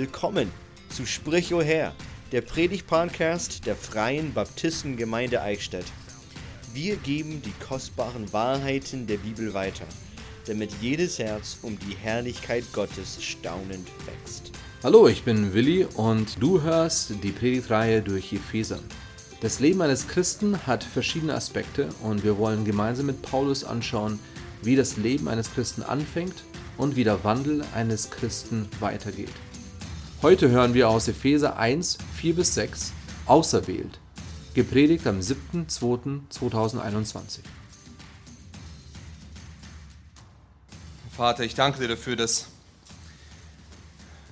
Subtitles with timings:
[0.00, 0.50] Willkommen
[0.88, 1.92] zu Sprich o Herr,
[2.32, 5.84] der Predigt-Podcast der Freien Baptistengemeinde Eichstätt.
[6.72, 9.84] Wir geben die kostbaren Wahrheiten der Bibel weiter,
[10.46, 14.52] damit jedes Herz um die Herrlichkeit Gottes staunend wächst.
[14.82, 18.80] Hallo, ich bin Willi und du hörst die Predigtreihe durch Epheser.
[19.42, 24.18] Das Leben eines Christen hat verschiedene Aspekte und wir wollen gemeinsam mit Paulus anschauen,
[24.62, 26.42] wie das Leben eines Christen anfängt
[26.78, 29.28] und wie der Wandel eines Christen weitergeht.
[30.22, 32.92] Heute hören wir aus Epheser 1, 4 bis 6,
[33.24, 33.98] Auserwählt,
[34.52, 37.38] gepredigt am 7.2.2021.
[41.16, 42.48] Vater, ich danke dir dafür, dass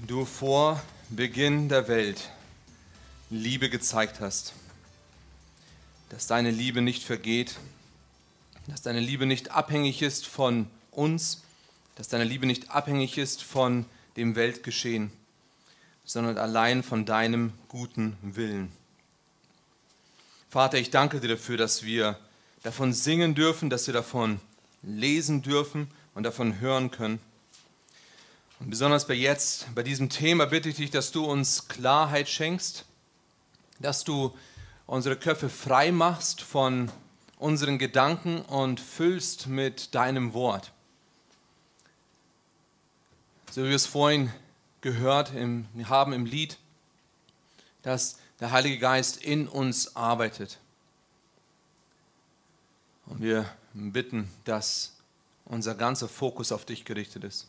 [0.06, 2.32] du vor Beginn der Welt
[3.30, 4.52] Liebe gezeigt hast,
[6.10, 7.56] dass deine Liebe nicht vergeht,
[8.66, 11.44] dass deine Liebe nicht abhängig ist von uns,
[11.94, 13.86] dass deine Liebe nicht abhängig ist von
[14.18, 15.10] dem Weltgeschehen
[16.08, 18.72] sondern allein von deinem guten Willen.
[20.48, 22.18] Vater, ich danke dir dafür, dass wir
[22.62, 24.40] davon singen dürfen, dass wir davon
[24.82, 27.20] lesen dürfen und davon hören können.
[28.58, 32.86] Und besonders bei jetzt, bei diesem Thema bitte ich dich, dass du uns Klarheit schenkst,
[33.78, 34.34] dass du
[34.86, 36.90] unsere Köpfe frei machst von
[37.36, 40.72] unseren Gedanken und füllst mit deinem Wort.
[43.50, 44.32] So wie wir es vorhin
[44.80, 46.58] gehört im, haben im Lied,
[47.82, 50.58] dass der Heilige Geist in uns arbeitet.
[53.06, 54.94] Und wir bitten, dass
[55.44, 57.46] unser ganzer Fokus auf dich gerichtet ist.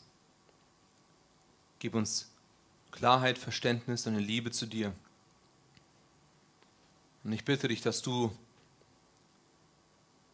[1.80, 2.30] Gib uns
[2.92, 4.94] Klarheit, Verständnis und eine Liebe zu dir.
[7.24, 8.36] Und ich bitte dich, dass du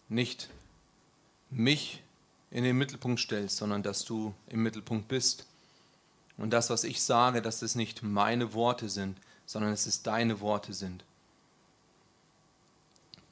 [0.07, 0.49] nicht
[1.49, 2.03] mich
[2.51, 5.47] in den Mittelpunkt stellst, sondern dass du im Mittelpunkt bist
[6.37, 10.41] und das, was ich sage, dass es nicht meine Worte sind, sondern dass es deine
[10.41, 11.03] Worte sind.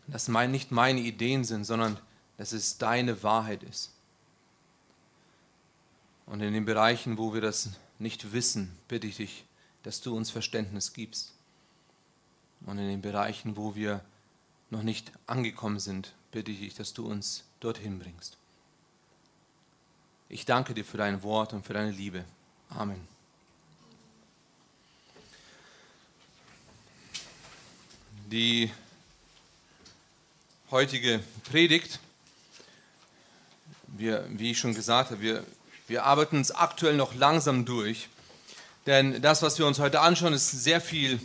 [0.07, 1.97] Dass mein, nicht meine Ideen sind, sondern
[2.37, 3.91] dass es deine Wahrheit ist.
[6.25, 9.45] Und in den Bereichen, wo wir das nicht wissen, bitte ich dich,
[9.83, 11.33] dass du uns Verständnis gibst.
[12.65, 14.01] Und in den Bereichen, wo wir
[14.69, 18.37] noch nicht angekommen sind, bitte ich dich, dass du uns dorthin bringst.
[20.29, 22.25] Ich danke dir für dein Wort und für deine Liebe.
[22.75, 23.07] Amen.
[28.31, 28.71] Die
[30.71, 31.99] heutige Predigt,
[33.89, 35.43] wir, wie ich schon gesagt habe, wir,
[35.87, 38.09] wir arbeiten uns aktuell noch langsam durch,
[38.87, 41.19] denn das, was wir uns heute anschauen, ist sehr viel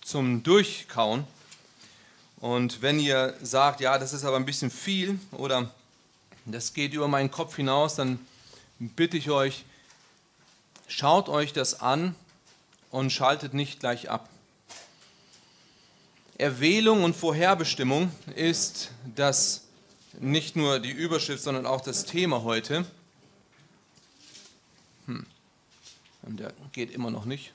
[0.00, 1.24] zum Durchkauen.
[2.38, 5.70] Und wenn ihr sagt, ja, das ist aber ein bisschen viel oder
[6.46, 8.18] das geht über meinen Kopf hinaus, dann
[8.78, 9.66] bitte ich euch,
[10.90, 12.16] Schaut euch das an
[12.90, 14.28] und schaltet nicht gleich ab.
[16.36, 19.68] Erwählung und Vorherbestimmung ist das
[20.18, 22.84] nicht nur die Überschrift, sondern auch das Thema heute.
[25.06, 25.24] Hm.
[26.22, 27.52] Der geht immer noch nicht.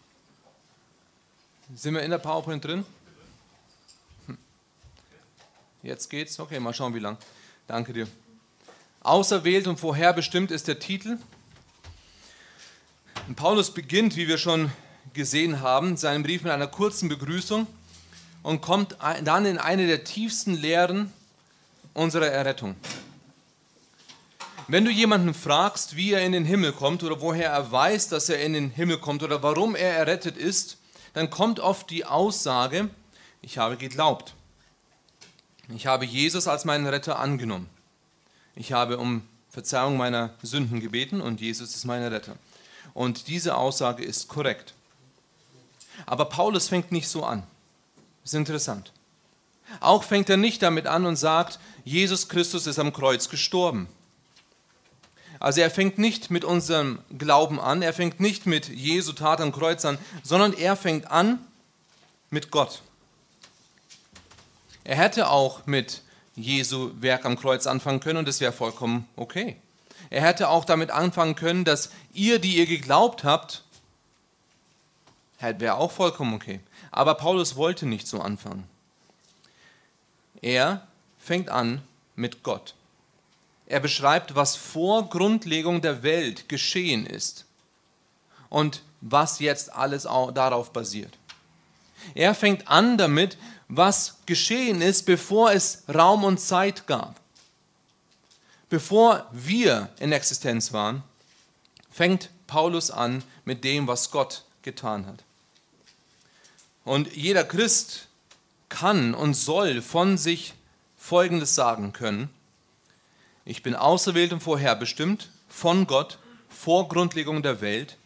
[1.76, 2.86] Sind wir in der PowerPoint drin?
[4.28, 4.38] Hm.
[5.84, 6.40] Jetzt geht's.
[6.40, 7.18] Okay, mal schauen, wie lang.
[7.68, 8.08] Danke dir.
[9.02, 11.18] Auserwählt und vorherbestimmt ist der Titel.
[13.28, 14.72] Und Paulus beginnt, wie wir schon
[15.14, 17.66] gesehen haben, seinen Brief mit einer kurzen Begrüßung
[18.44, 21.12] und kommt dann in eine der tiefsten Lehren
[21.96, 22.76] unserer Errettung.
[24.68, 28.30] Wenn du jemanden fragst, wie er in den Himmel kommt oder woher er weiß, dass
[28.30, 30.78] er in den Himmel kommt oder warum er errettet ist,
[31.14, 32.90] dann kommt oft die Aussage,
[33.42, 34.36] ich habe geglaubt.
[35.70, 37.70] Ich habe Jesus als meinen Retter angenommen.
[38.56, 42.36] Ich habe um Verzeihung meiner Sünden gebeten und Jesus ist mein Retter.
[42.96, 44.74] Und diese Aussage ist korrekt.
[46.08, 47.44] Aber Paulus fängt nicht so an.
[48.24, 48.92] Ist interessant.
[49.82, 53.88] Auch fängt er nicht damit an und sagt, Jesus Christus ist am Kreuz gestorben.
[55.40, 59.52] Also er fängt nicht mit unserem Glauben an, er fängt nicht mit Jesu Tat am
[59.52, 61.40] Kreuz an, sondern er fängt an
[62.30, 62.82] mit Gott.
[64.86, 66.02] Er hätte auch mit
[66.36, 69.58] Jesu Werk am Kreuz anfangen können und das wäre vollkommen okay.
[70.16, 73.64] Er hätte auch damit anfangen können, dass ihr, die ihr geglaubt habt,
[75.42, 76.62] wäre auch vollkommen okay.
[76.90, 78.64] Aber Paulus wollte nicht so anfangen.
[80.42, 80.88] Er
[81.20, 81.82] fängt an
[82.16, 82.76] mit Gott.
[83.66, 87.44] Er beschreibt, was vor Grundlegung der Welt geschehen ist
[88.48, 91.18] und was jetzt alles darauf basiert.
[92.14, 97.20] Er fängt an damit, was geschehen ist, bevor es Raum und Zeit gab
[98.70, 101.04] bevor wir in Existenz waren,
[101.92, 105.24] fängt Paulus an mit dem, was Gott getan hat.
[106.84, 108.08] Und jeder Christ
[108.70, 110.54] kann und soll von sich
[110.98, 112.30] Folgendes sagen können.
[113.46, 116.18] Ich bin auserwählt und vorherbestimmt von Gott
[116.50, 117.98] vor Grundlegung der Welt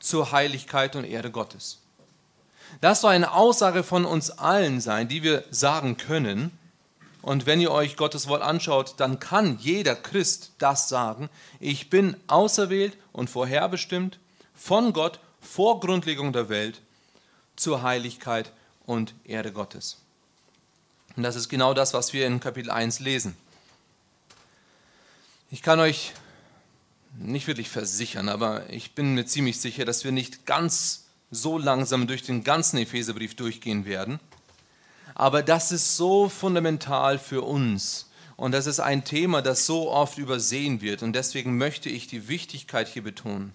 [0.00, 1.78] zur Heiligkeit und Ehre Gottes.
[2.80, 6.58] Das soll eine Aussage von uns allen sein, die wir sagen können.
[7.22, 11.28] Und wenn ihr euch Gottes Wort anschaut, dann kann jeder Christ das sagen.
[11.58, 14.18] Ich bin auserwählt und vorherbestimmt
[14.54, 16.80] von Gott vor Grundlegung der Welt
[17.56, 18.52] zur Heiligkeit
[18.86, 19.98] und Ehre Gottes.
[21.16, 23.36] Und das ist genau das, was wir in Kapitel 1 lesen.
[25.50, 26.12] Ich kann euch
[27.18, 32.06] nicht wirklich versichern, aber ich bin mir ziemlich sicher, dass wir nicht ganz so langsam
[32.06, 34.20] durch den ganzen Epheserbrief durchgehen werden.
[35.20, 38.06] Aber das ist so fundamental für uns.
[38.38, 41.02] Und das ist ein Thema, das so oft übersehen wird.
[41.02, 43.52] Und deswegen möchte ich die Wichtigkeit hier betonen.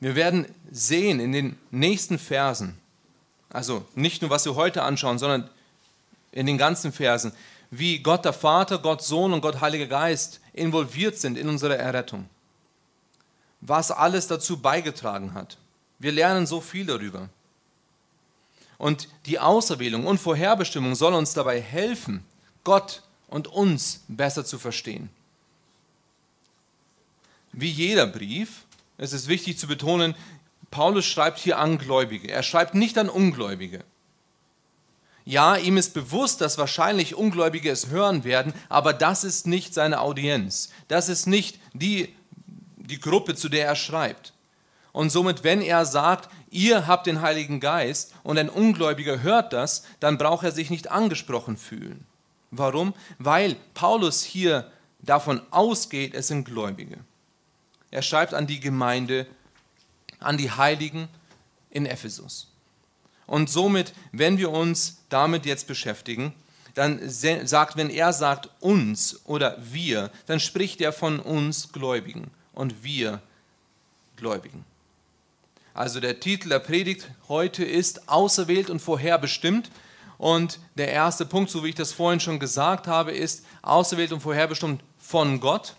[0.00, 2.76] Wir werden sehen in den nächsten Versen,
[3.50, 5.48] also nicht nur was wir heute anschauen, sondern
[6.32, 7.30] in den ganzen Versen,
[7.70, 12.28] wie Gott der Vater, Gott Sohn und Gott Heiliger Geist involviert sind in unsere Errettung.
[13.60, 15.56] Was alles dazu beigetragen hat.
[16.00, 17.28] Wir lernen so viel darüber.
[18.78, 22.24] Und die Auserwählung und Vorherbestimmung soll uns dabei helfen,
[22.64, 25.08] Gott und uns besser zu verstehen.
[27.52, 28.64] Wie jeder Brief,
[28.98, 30.14] es ist wichtig zu betonen,
[30.70, 32.30] Paulus schreibt hier an Gläubige.
[32.30, 33.82] Er schreibt nicht an Ungläubige.
[35.24, 40.00] Ja, ihm ist bewusst, dass wahrscheinlich Ungläubige es hören werden, aber das ist nicht seine
[40.00, 40.70] Audienz.
[40.88, 42.14] Das ist nicht die,
[42.76, 44.34] die Gruppe, zu der er schreibt.
[44.92, 49.84] Und somit, wenn er sagt, ihr habt den Heiligen Geist und ein Ungläubiger hört das,
[50.00, 52.06] dann braucht er sich nicht angesprochen fühlen.
[52.50, 52.94] Warum?
[53.18, 54.70] Weil Paulus hier
[55.00, 56.98] davon ausgeht, es sind Gläubige.
[57.90, 59.26] Er schreibt an die Gemeinde,
[60.18, 61.08] an die Heiligen
[61.70, 62.48] in Ephesus.
[63.26, 66.32] Und somit, wenn wir uns damit jetzt beschäftigen,
[66.74, 72.82] dann sagt, wenn er sagt uns oder wir, dann spricht er von uns Gläubigen und
[72.82, 73.20] wir
[74.16, 74.64] Gläubigen.
[75.76, 79.70] Also der Titel der Predigt heute ist auserwählt und vorherbestimmt.
[80.16, 84.20] Und der erste Punkt, so wie ich das vorhin schon gesagt habe, ist auserwählt und
[84.20, 85.76] vorherbestimmt von Gott.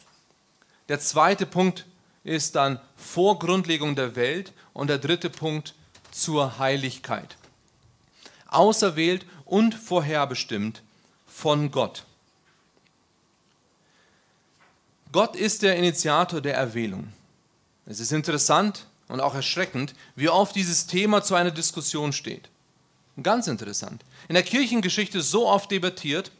[0.88, 1.88] Der zweite Punkt
[2.23, 4.53] ist dann vor Grundlegung der Welt.
[4.71, 5.73] Und der dritte Punkt
[6.11, 7.35] zur Heiligkeit.
[8.49, 10.83] Auserwählt und vorherbestimmt
[11.25, 12.05] von Gott.
[15.11, 17.11] Gott ist der Initiator der Erwählung.
[17.88, 22.50] Es ist interessant und auch erschreckend, wie oft dieses Thema zu einer Diskussion steht.
[23.21, 24.04] Ganz interessant.
[24.27, 26.31] In der Kirchengeschichte so oft debattiert,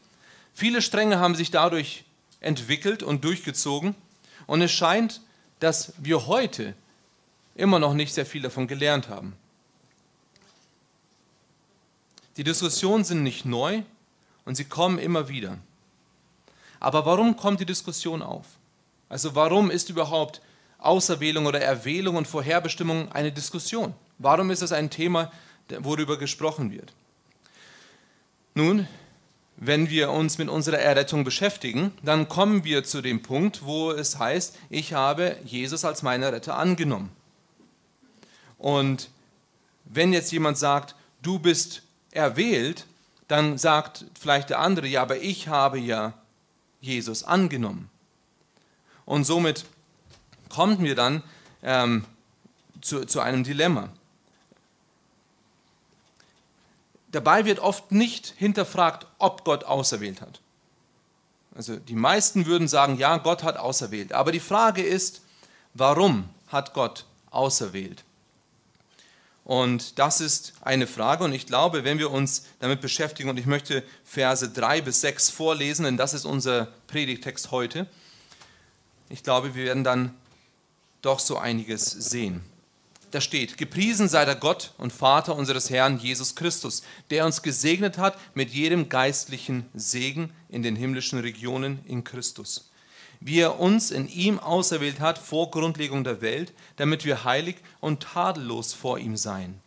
[0.54, 2.04] viele Stränge haben sich dadurch
[2.40, 3.94] entwickelt und durchgezogen
[4.46, 5.20] und es scheint,
[5.60, 6.74] dass wir heute
[7.54, 9.34] immer noch nicht sehr viel davon gelernt haben.
[12.36, 13.82] Die Diskussionen sind nicht neu
[14.44, 15.58] und sie kommen immer wieder.
[16.78, 18.46] Aber warum kommt die Diskussion auf?
[19.08, 20.40] Also warum ist überhaupt
[20.78, 23.94] Auserwählung oder Erwählung und Vorherbestimmung eine Diskussion?
[24.18, 25.30] Warum ist es ein Thema,
[25.80, 26.92] worüber gesprochen wird?
[28.54, 28.88] Nun,
[29.56, 34.18] wenn wir uns mit unserer Errettung beschäftigen, dann kommen wir zu dem Punkt, wo es
[34.18, 37.10] heißt, ich habe Jesus als meinen Retter angenommen.
[38.56, 39.10] Und
[39.84, 41.82] wenn jetzt jemand sagt, du bist
[42.12, 42.86] erwählt,
[43.26, 46.14] dann sagt vielleicht der andere, ja, aber ich habe ja
[46.80, 47.90] Jesus angenommen.
[49.04, 49.64] Und somit
[50.48, 51.22] kommen wir dann
[51.62, 52.04] ähm,
[52.80, 53.90] zu, zu einem Dilemma.
[57.10, 60.40] Dabei wird oft nicht hinterfragt, ob Gott auserwählt hat.
[61.54, 64.12] Also die meisten würden sagen, ja, Gott hat auserwählt.
[64.12, 65.22] Aber die Frage ist,
[65.74, 68.04] warum hat Gott auserwählt?
[69.44, 73.46] Und das ist eine Frage und ich glaube, wenn wir uns damit beschäftigen, und ich
[73.46, 77.86] möchte Verse 3 bis 6 vorlesen, denn das ist unser Predigtext heute,
[79.08, 80.14] ich glaube, wir werden dann
[81.02, 82.42] doch so einiges sehen.
[83.10, 87.96] Da steht, gepriesen sei der Gott und Vater unseres Herrn Jesus Christus, der uns gesegnet
[87.96, 92.68] hat mit jedem geistlichen Segen in den himmlischen Regionen in Christus
[93.20, 98.02] wie er uns in ihm auserwählt hat vor Grundlegung der Welt, damit wir heilig und
[98.02, 99.60] tadellos vor ihm seien.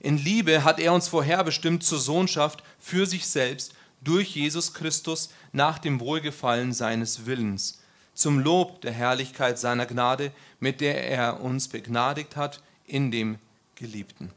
[0.00, 5.78] In Liebe hat er uns vorherbestimmt zur Sohnschaft für sich selbst durch Jesus Christus nach
[5.78, 7.80] dem Wohlgefallen seines Willens,
[8.18, 13.38] zum Lob der Herrlichkeit seiner Gnade, mit der er uns begnadigt hat in dem
[13.76, 14.32] Geliebten.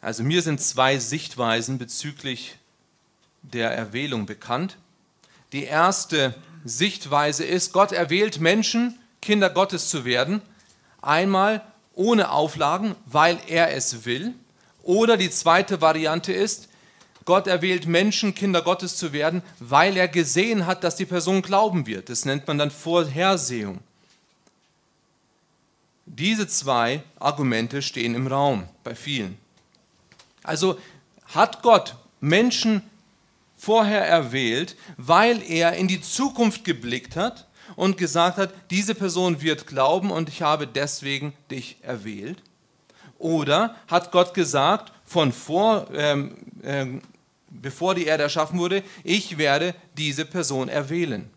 [0.00, 2.56] Also mir sind zwei Sichtweisen bezüglich
[3.42, 4.78] der Erwählung bekannt.
[5.52, 10.40] Die erste Sichtweise ist, Gott erwählt Menschen Kinder Gottes zu werden.
[11.02, 14.32] Einmal ohne Auflagen, weil er es will.
[14.82, 16.67] Oder die zweite Variante ist,
[17.28, 21.86] Gott erwählt Menschen, Kinder Gottes zu werden, weil er gesehen hat, dass die Person glauben
[21.86, 22.08] wird.
[22.08, 23.80] Das nennt man dann Vorhersehung.
[26.06, 29.36] Diese zwei Argumente stehen im Raum bei vielen.
[30.42, 30.78] Also
[31.26, 32.82] hat Gott Menschen
[33.58, 39.66] vorher erwählt, weil er in die Zukunft geblickt hat und gesagt hat, diese Person wird
[39.66, 42.42] glauben und ich habe deswegen dich erwählt?
[43.18, 47.02] Oder hat Gott gesagt, von vor, ähm, ähm,
[47.60, 51.30] bevor die Erde erschaffen wurde, ich werde diese Person erwählen,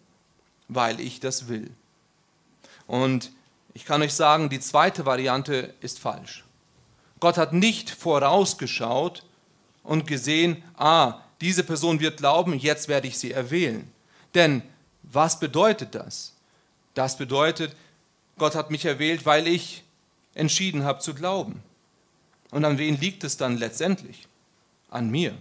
[0.68, 1.72] weil ich das will?
[2.88, 3.32] Und
[3.74, 6.44] ich kann euch sagen, die zweite Variante ist falsch.
[7.20, 9.24] Gott hat nicht vorausgeschaut
[9.84, 13.90] und gesehen, ah, diese Person wird glauben, jetzt werde ich sie erwählen.
[14.36, 14.62] Denn
[15.04, 16.36] was bedeutet das?
[16.94, 17.76] Das bedeutet,
[18.38, 19.84] Gott hat mich erwählt, weil ich
[20.34, 21.62] entschieden habe zu glauben.
[22.52, 24.28] Und an wen liegt es dann letztendlich?
[24.90, 25.38] An mir.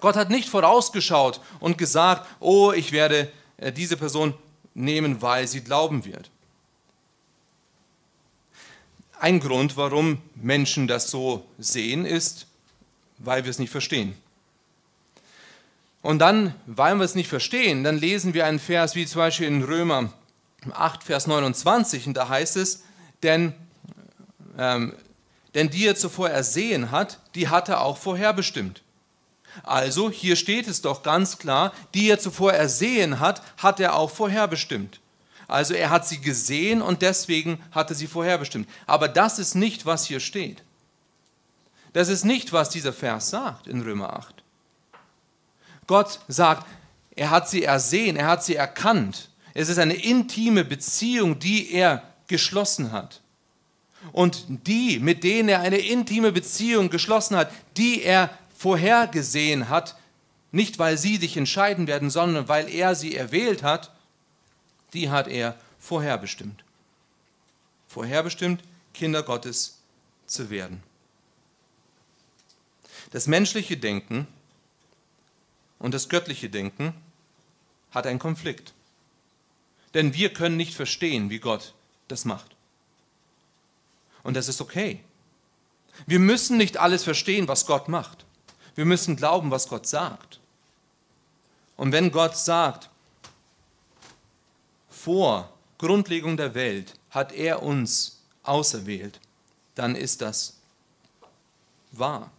[0.00, 4.34] Gott hat nicht vorausgeschaut und gesagt, oh, ich werde äh, diese Person
[4.74, 6.30] nehmen, weil sie glauben wird.
[9.18, 12.46] Ein Grund, warum Menschen das so sehen, ist,
[13.18, 14.14] weil wir es nicht verstehen.
[16.02, 19.48] Und dann, weil wir es nicht verstehen, dann lesen wir einen Vers wie zum Beispiel
[19.48, 20.12] in Römer
[20.70, 22.84] 8, Vers 29, und da heißt es,
[23.22, 23.54] denn,
[24.58, 24.94] ähm,
[25.54, 28.82] denn die er zuvor ersehen hat, die hat er auch vorherbestimmt.
[29.62, 34.10] Also, hier steht es doch ganz klar, die er zuvor ersehen hat, hat er auch
[34.10, 35.00] vorherbestimmt.
[35.48, 38.68] Also er hat sie gesehen und deswegen hat er sie vorherbestimmt.
[38.86, 40.62] Aber das ist nicht, was hier steht.
[41.92, 44.42] Das ist nicht, was dieser Vers sagt in Römer 8.
[45.86, 46.66] Gott sagt,
[47.14, 49.30] er hat sie ersehen, er hat sie erkannt.
[49.54, 53.22] Es ist eine intime Beziehung, die er geschlossen hat.
[54.12, 58.30] Und die, mit denen er eine intime Beziehung geschlossen hat, die er
[58.66, 59.94] vorhergesehen hat,
[60.50, 63.92] nicht weil sie sich entscheiden werden, sondern weil er sie erwählt hat,
[64.92, 66.64] die hat er vorherbestimmt.
[67.86, 69.78] Vorherbestimmt, Kinder Gottes
[70.26, 70.82] zu werden.
[73.12, 74.26] Das menschliche Denken
[75.78, 76.92] und das göttliche Denken
[77.92, 78.74] hat einen Konflikt.
[79.94, 81.72] Denn wir können nicht verstehen, wie Gott
[82.08, 82.56] das macht.
[84.24, 85.04] Und das ist okay.
[86.08, 88.25] Wir müssen nicht alles verstehen, was Gott macht.
[88.76, 90.38] Wir müssen glauben, was Gott sagt.
[91.76, 92.88] Und wenn Gott sagt,
[94.88, 99.18] vor Grundlegung der Welt hat er uns auserwählt,
[99.74, 100.54] dann ist das
[101.92, 102.30] wahr.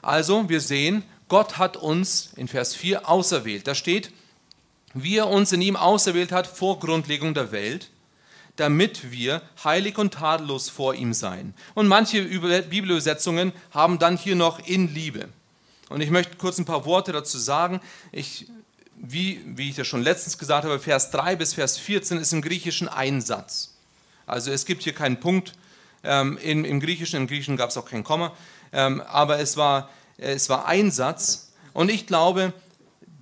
[0.00, 3.66] Also, wir sehen, Gott hat uns in Vers 4 auserwählt.
[3.66, 4.12] Da steht,
[4.94, 7.90] wie er uns in ihm auserwählt hat vor Grundlegung der Welt,
[8.58, 11.54] damit wir heilig und tadellos vor ihm seien.
[11.74, 15.28] Und manche Bibelübersetzungen haben dann hier noch in Liebe.
[15.88, 17.80] Und ich möchte kurz ein paar Worte dazu sagen.
[18.12, 18.46] Ich,
[18.96, 22.42] wie, wie ich das schon letztens gesagt habe, Vers 3 bis Vers 14 ist im
[22.42, 23.74] Griechischen ein Satz.
[24.26, 25.54] Also es gibt hier keinen Punkt
[26.04, 27.22] ähm, im, im Griechischen.
[27.22, 28.32] Im Griechischen gab es auch kein Komma.
[28.72, 29.88] Ähm, aber es war
[30.18, 32.52] es war ein Satz und ich glaube,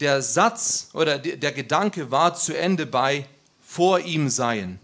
[0.01, 3.27] der Satz oder der Gedanke war zu Ende bei
[3.61, 4.79] vor ihm seien.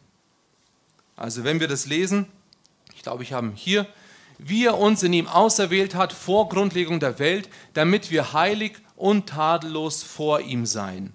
[1.17, 2.27] Also wenn wir das lesen,
[2.95, 3.87] ich glaube, ich habe hier,
[4.39, 9.29] wie er uns in ihm auserwählt hat vor Grundlegung der Welt, damit wir heilig und
[9.29, 11.13] tadellos vor ihm seien.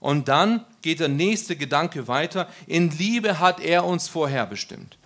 [0.00, 4.98] Und dann geht der nächste Gedanke weiter, in Liebe hat er uns vorherbestimmt.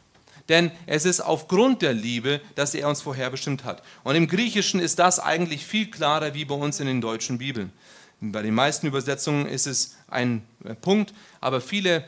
[0.49, 3.83] Denn es ist aufgrund der Liebe, dass er uns vorherbestimmt hat.
[4.05, 7.73] Und im Griechischen ist das eigentlich viel klarer wie bei uns in den deutschen Bibeln.
[8.21, 10.43] Bei den meisten Übersetzungen ist es ein
[10.81, 12.05] Punkt, aber viele,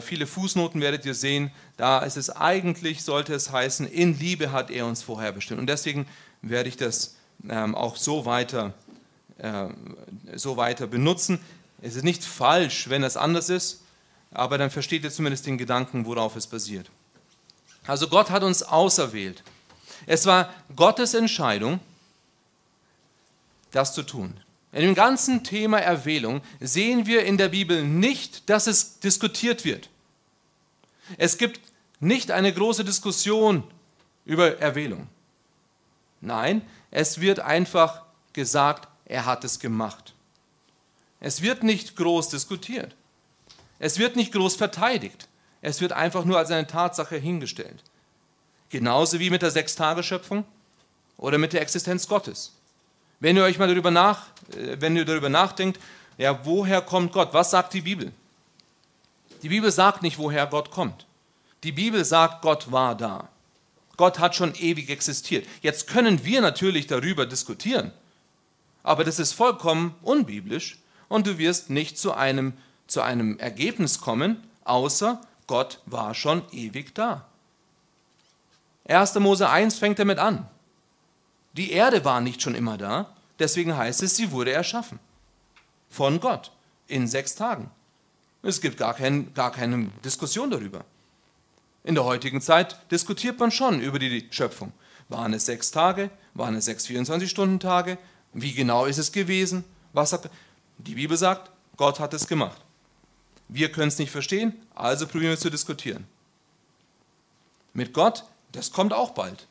[0.00, 4.70] viele Fußnoten werdet ihr sehen, da ist es eigentlich, sollte es heißen, in Liebe hat
[4.70, 5.60] er uns vorherbestimmt.
[5.60, 6.06] Und deswegen
[6.40, 7.16] werde ich das
[7.48, 8.72] ähm, auch so weiter,
[9.38, 9.66] äh,
[10.34, 11.40] so weiter benutzen.
[11.82, 13.82] Es ist nicht falsch, wenn es anders ist,
[14.30, 16.90] aber dann versteht ihr zumindest den Gedanken, worauf es basiert.
[17.86, 19.42] Also Gott hat uns auserwählt.
[20.06, 21.80] Es war Gottes Entscheidung,
[23.70, 24.40] das zu tun.
[24.72, 29.88] In dem ganzen Thema Erwählung sehen wir in der Bibel nicht, dass es diskutiert wird.
[31.16, 31.60] Es gibt
[32.00, 33.64] nicht eine große Diskussion
[34.24, 35.08] über Erwählung.
[36.20, 40.14] Nein, es wird einfach gesagt, er hat es gemacht.
[41.20, 42.94] Es wird nicht groß diskutiert.
[43.78, 45.28] Es wird nicht groß verteidigt.
[45.62, 47.82] Es wird einfach nur als eine Tatsache hingestellt.
[48.68, 50.44] Genauso wie mit der Sechstageschöpfung
[51.16, 52.55] oder mit der Existenz Gottes.
[53.20, 55.80] Wenn ihr euch mal darüber, nach, äh, wenn ihr darüber nachdenkt,
[56.18, 57.32] ja, woher kommt Gott?
[57.32, 58.12] Was sagt die Bibel?
[59.42, 61.06] Die Bibel sagt nicht, woher Gott kommt.
[61.62, 63.28] Die Bibel sagt, Gott war da.
[63.96, 65.46] Gott hat schon ewig existiert.
[65.62, 67.92] Jetzt können wir natürlich darüber diskutieren,
[68.82, 72.52] aber das ist vollkommen unbiblisch und du wirst nicht zu einem,
[72.86, 77.26] zu einem Ergebnis kommen, außer Gott war schon ewig da.
[78.88, 79.14] 1.
[79.16, 80.46] Mose 1 fängt damit an.
[81.56, 84.98] Die Erde war nicht schon immer da, deswegen heißt es, sie wurde erschaffen.
[85.88, 86.52] Von Gott
[86.86, 87.70] in sechs Tagen.
[88.42, 90.84] Es gibt gar, kein, gar keine Diskussion darüber.
[91.82, 94.72] In der heutigen Zeit diskutiert man schon über die Schöpfung.
[95.08, 96.10] Waren es sechs Tage?
[96.34, 97.96] Waren es sechs 24-Stunden-Tage?
[98.32, 99.64] Wie genau ist es gewesen?
[99.92, 100.30] Was hat,
[100.78, 102.60] die Bibel sagt, Gott hat es gemacht.
[103.48, 106.06] Wir können es nicht verstehen, also probieren wir es zu diskutieren.
[107.72, 109.46] Mit Gott, das kommt auch bald.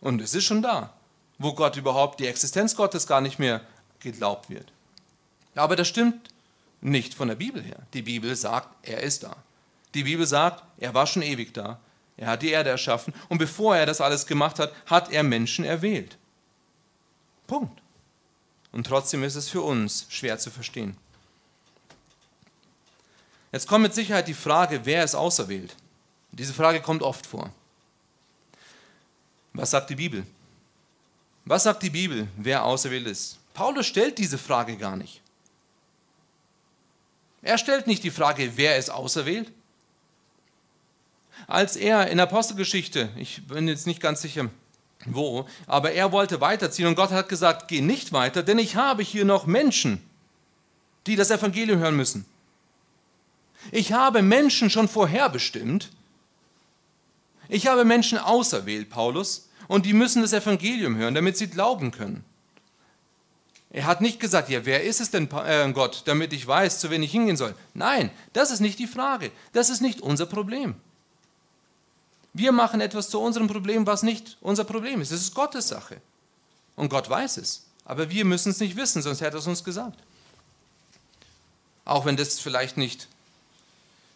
[0.00, 0.92] Und es ist schon da,
[1.38, 3.60] wo Gott überhaupt die Existenz Gottes gar nicht mehr
[4.00, 4.72] geglaubt wird.
[5.54, 6.28] Aber das stimmt
[6.80, 7.78] nicht von der Bibel her.
[7.94, 9.36] Die Bibel sagt, er ist da.
[9.94, 11.80] Die Bibel sagt, er war schon ewig da.
[12.16, 15.64] Er hat die Erde erschaffen und bevor er das alles gemacht hat, hat er Menschen
[15.64, 16.18] erwählt.
[17.46, 17.80] Punkt.
[18.72, 20.96] Und trotzdem ist es für uns schwer zu verstehen.
[23.50, 25.74] Jetzt kommt mit Sicherheit die Frage, wer ist auserwählt?
[26.32, 27.50] Diese Frage kommt oft vor.
[29.54, 30.26] Was sagt die Bibel?
[31.48, 33.38] Was sagt die Bibel, wer auserwählt ist?
[33.54, 35.22] Paulus stellt diese Frage gar nicht.
[37.40, 39.50] Er stellt nicht die Frage, wer ist auserwählt.
[41.46, 44.50] Als er in der Apostelgeschichte, ich bin jetzt nicht ganz sicher,
[45.06, 49.02] wo, aber er wollte weiterziehen und Gott hat gesagt, geh nicht weiter, denn ich habe
[49.02, 50.02] hier noch Menschen,
[51.06, 52.26] die das Evangelium hören müssen.
[53.72, 55.88] Ich habe Menschen schon vorherbestimmt.
[57.48, 62.24] Ich habe Menschen auserwählt, Paulus, und die müssen das Evangelium hören, damit sie glauben können.
[63.70, 66.90] Er hat nicht gesagt, ja, wer ist es denn, äh, Gott, damit ich weiß, zu
[66.90, 67.54] wen ich hingehen soll.
[67.74, 69.30] Nein, das ist nicht die Frage.
[69.52, 70.74] Das ist nicht unser Problem.
[72.32, 75.12] Wir machen etwas zu unserem Problem, was nicht unser Problem ist.
[75.12, 76.00] Es ist Gottes Sache.
[76.76, 77.66] Und Gott weiß es.
[77.84, 79.98] Aber wir müssen es nicht wissen, sonst hätte er es uns gesagt.
[81.84, 83.08] Auch wenn das vielleicht nicht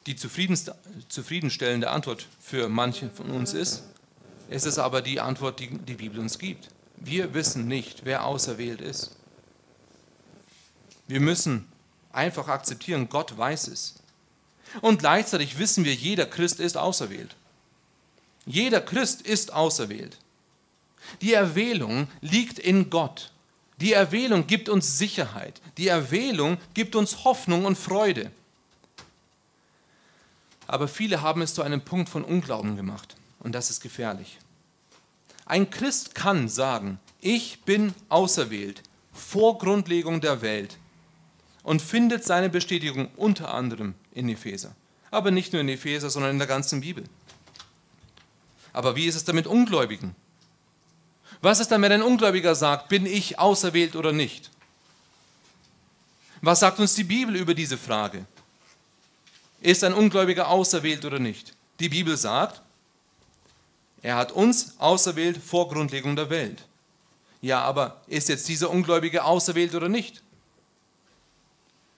[0.07, 3.83] die zufriedenstellende Antwort für manche von uns ist,
[4.53, 6.69] ist es aber die Antwort, die die Bibel uns gibt.
[6.97, 9.17] Wir wissen nicht, wer auserwählt ist.
[11.09, 11.67] Wir müssen
[12.13, 13.95] einfach akzeptieren, Gott weiß es.
[14.81, 17.37] Und gleichzeitig wissen wir, jeder Christ ist auserwählt.
[18.47, 20.19] Jeder Christ ist auserwählt.
[21.21, 23.33] Die Erwählung liegt in Gott.
[23.81, 25.61] Die Erwählung gibt uns Sicherheit.
[25.77, 28.31] Die Erwählung gibt uns Hoffnung und Freude.
[30.67, 33.17] Aber viele haben es zu einem Punkt von Unglauben gemacht.
[33.41, 34.39] Und das ist gefährlich.
[35.45, 40.79] Ein Christ kann sagen, ich bin auserwählt vor Grundlegung der Welt
[41.63, 44.75] und findet seine Bestätigung unter anderem in Epheser.
[45.11, 47.05] Aber nicht nur in Epheser, sondern in der ganzen Bibel.
[48.73, 50.15] Aber wie ist es damit Ungläubigen?
[51.43, 54.51] Was ist dann, wenn ein Ungläubiger sagt, bin ich auserwählt oder nicht?
[56.41, 58.25] Was sagt uns die Bibel über diese Frage?
[59.61, 61.55] Ist ein Ungläubiger auserwählt oder nicht?
[61.79, 62.62] Die Bibel sagt,
[64.03, 66.65] er hat uns auserwählt vor Grundlegung der Welt.
[67.41, 70.23] Ja, aber ist jetzt dieser Ungläubige auserwählt oder nicht?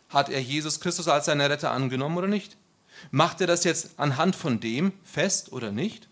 [0.09, 2.57] Hat er Jesus Christus als seinen Retter angenommen oder nicht?
[3.11, 6.09] Macht er das jetzt anhand von dem fest oder nicht?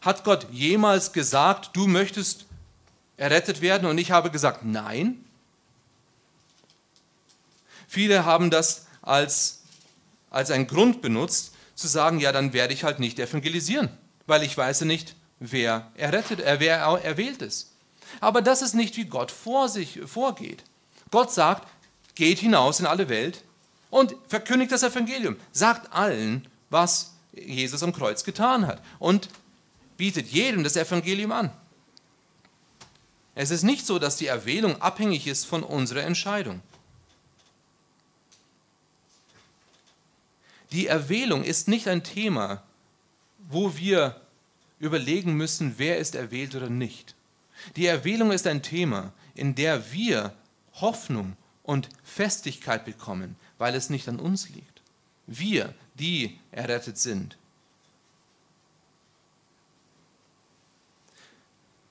[0.00, 2.46] Hat Gott jemals gesagt, du möchtest
[3.16, 5.24] errettet werden und ich habe gesagt, nein?
[7.86, 9.62] Viele haben das als,
[10.30, 13.90] als einen Grund benutzt, zu sagen, ja, dann werde ich halt nicht evangelisieren,
[14.30, 17.72] weil ich weiß nicht, wer errettet, äh, wer erwählt ist.
[18.20, 20.62] Aber das ist nicht, wie Gott vor sich vorgeht.
[21.10, 21.66] Gott sagt,
[22.14, 23.42] geht hinaus in alle Welt
[23.90, 25.36] und verkündigt das Evangelium.
[25.50, 28.80] Sagt allen, was Jesus am Kreuz getan hat.
[29.00, 29.28] Und
[29.96, 31.50] bietet jedem das Evangelium an.
[33.34, 36.62] Es ist nicht so, dass die Erwählung abhängig ist von unserer Entscheidung.
[40.70, 42.62] Die Erwählung ist nicht ein Thema,
[43.50, 44.20] wo wir
[44.78, 47.14] überlegen müssen, wer ist erwählt oder nicht.
[47.76, 50.34] Die Erwählung ist ein Thema, in der wir
[50.74, 54.80] Hoffnung und Festigkeit bekommen, weil es nicht an uns liegt.
[55.26, 57.36] Wir, die errettet sind.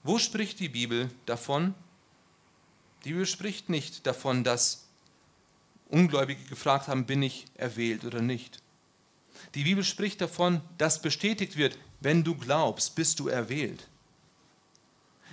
[0.03, 1.75] Wo spricht die Bibel davon?
[3.03, 4.85] Die Bibel spricht nicht davon, dass
[5.89, 8.61] Ungläubige gefragt haben, bin ich erwählt oder nicht.
[9.55, 13.87] Die Bibel spricht davon, dass bestätigt wird, wenn du glaubst, bist du erwählt.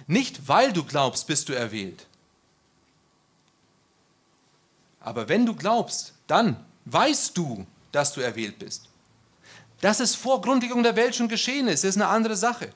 [0.06, 2.06] Nicht weil du glaubst, bist du erwählt.
[5.00, 8.88] Aber wenn du glaubst, dann weißt du, dass du erwählt bist.
[9.80, 12.72] Dass es vor Grundlegung der Welt schon geschehen ist, ist eine andere Sache.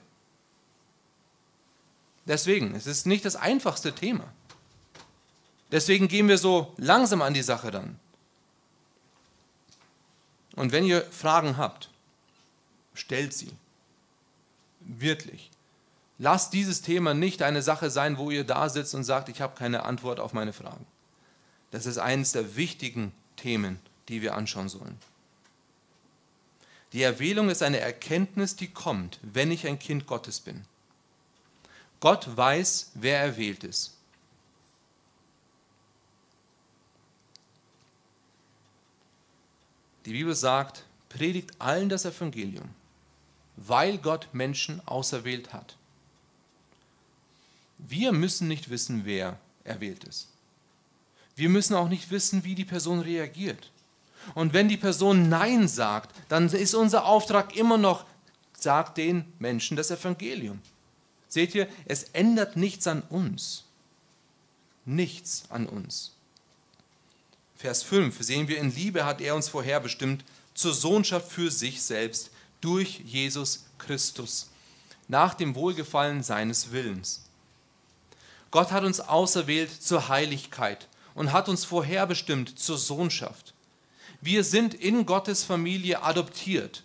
[2.27, 4.25] Deswegen, es ist nicht das einfachste Thema.
[5.73, 7.99] Deswegen gehen wir so langsam an die Sache ran.
[10.57, 11.91] Und wenn ihr Fragen habt,
[12.95, 13.53] stellt sie.
[14.81, 15.51] Wirklich.
[16.19, 19.57] Lasst dieses Thema nicht eine Sache sein, wo ihr da sitzt und sagt, ich habe
[19.57, 20.87] keine Antwort auf meine Fragen.
[21.71, 24.99] Das ist eines der wichtigen Themen, die wir anschauen sollen.
[26.93, 30.65] Die Erwählung ist eine Erkenntnis, die kommt, wenn ich ein Kind Gottes bin.
[32.01, 33.97] Gott weiß, wer erwählt ist.
[40.07, 42.71] Die Bibel sagt, predigt allen das Evangelium,
[43.57, 45.77] weil Gott Menschen auserwählt hat.
[47.79, 50.29] Wir müssen nicht wissen, wer erwählt ist.
[51.37, 53.71] Wir müssen auch nicht wissen, wie die Person reagiert.
[54.35, 58.05] Und wenn die Person Nein sagt, dann ist unser Auftrag immer noch,
[58.53, 60.61] sagt den Menschen das Evangelium.
[61.29, 63.65] Seht ihr, es ändert nichts an uns.
[64.85, 66.13] Nichts an uns.
[67.61, 72.31] Vers 5 sehen wir, in Liebe hat er uns vorherbestimmt zur Sohnschaft für sich selbst
[72.63, 74.49] durch Jesus Christus,
[75.09, 77.27] nach dem Wohlgefallen seines Willens.
[78.51, 83.53] Gott hat uns auserwählt zur Heiligkeit und hat uns vorherbestimmt zur Sohnschaft.
[84.23, 86.83] Wir sind in Gottes Familie adoptiert.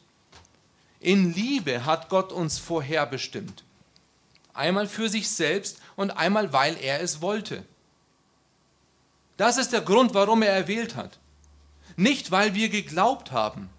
[0.99, 3.63] In Liebe hat Gott uns vorherbestimmt.
[4.53, 7.63] Einmal für sich selbst und einmal, weil er es wollte.
[9.37, 11.19] Das ist der Grund, warum er erwählt hat.
[11.95, 13.69] Nicht, weil wir geglaubt haben.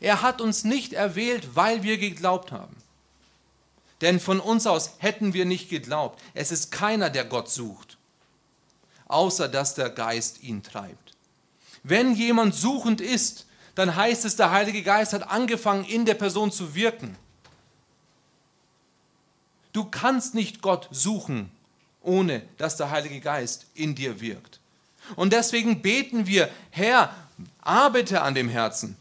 [0.00, 2.76] Er hat uns nicht erwählt, weil wir geglaubt haben.
[4.00, 6.20] Denn von uns aus hätten wir nicht geglaubt.
[6.34, 7.96] Es ist keiner, der Gott sucht,
[9.06, 11.14] außer dass der Geist ihn treibt.
[11.82, 16.50] Wenn jemand suchend ist, dann heißt es, der Heilige Geist hat angefangen, in der Person
[16.50, 17.16] zu wirken.
[19.72, 21.50] Du kannst nicht Gott suchen,
[22.04, 24.60] ohne dass der Heilige Geist in dir wirkt.
[25.16, 27.14] Und deswegen beten wir, Herr,
[27.60, 28.96] arbeite an dem Herzen.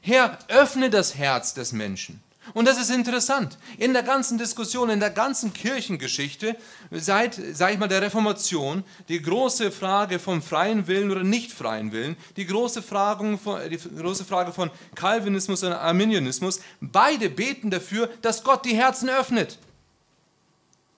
[0.00, 2.20] Herr, öffne das Herz des Menschen.
[2.52, 3.56] Und das ist interessant.
[3.78, 6.56] In der ganzen Diskussion, in der ganzen Kirchengeschichte,
[6.90, 11.90] seit, sag ich mal, der Reformation, die große Frage vom freien Willen oder nicht freien
[11.90, 18.10] Willen, die große Frage von, die große Frage von Calvinismus und Arminianismus, beide beten dafür,
[18.20, 19.58] dass Gott die Herzen öffnet.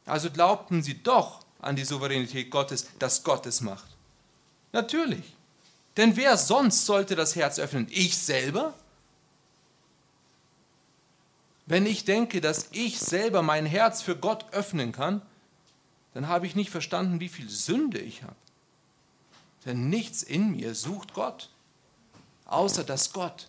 [0.06, 3.88] Also glaubten sie doch an die Souveränität Gottes, dass Gott es macht.
[4.72, 5.34] Natürlich.
[5.96, 7.88] Denn wer sonst sollte das Herz öffnen?
[7.90, 8.74] Ich selber?
[11.66, 15.22] Wenn ich denke, dass ich selber mein Herz für Gott öffnen kann,
[16.14, 18.36] dann habe ich nicht verstanden, wie viel Sünde ich habe.
[19.64, 21.50] Denn nichts in mir sucht Gott,
[22.44, 23.48] außer dass Gott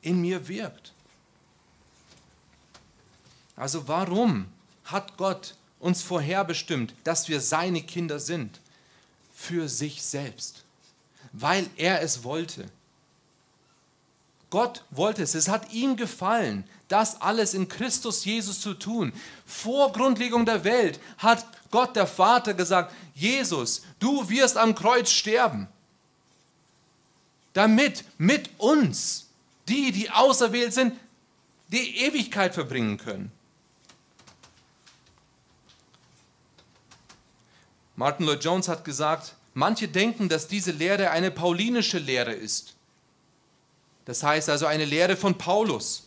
[0.00, 0.94] in mir wirkt.
[3.54, 4.46] Also warum
[4.84, 8.60] hat Gott uns vorherbestimmt, dass wir seine Kinder sind?
[9.34, 10.64] Für sich selbst,
[11.32, 12.68] weil er es wollte.
[14.50, 19.12] Gott wollte es, es hat ihm gefallen, das alles in Christus Jesus zu tun.
[19.46, 25.68] Vor Grundlegung der Welt hat Gott der Vater gesagt, Jesus, du wirst am Kreuz sterben,
[27.52, 29.26] damit mit uns,
[29.68, 30.94] die, die auserwählt sind,
[31.68, 33.30] die Ewigkeit verbringen können.
[37.98, 42.74] Martin Lloyd Jones hat gesagt, manche denken, dass diese Lehre eine paulinische Lehre ist.
[44.04, 46.04] Das heißt also eine Lehre von Paulus.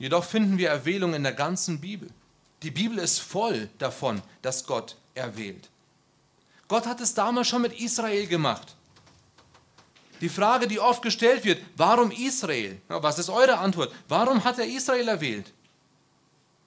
[0.00, 2.10] Jedoch finden wir Erwählung in der ganzen Bibel.
[2.64, 5.68] Die Bibel ist voll davon, dass Gott erwählt.
[6.66, 8.74] Gott hat es damals schon mit Israel gemacht.
[10.20, 12.80] Die Frage, die oft gestellt wird, warum Israel?
[12.88, 13.94] Was ist eure Antwort?
[14.08, 15.52] Warum hat er Israel erwählt?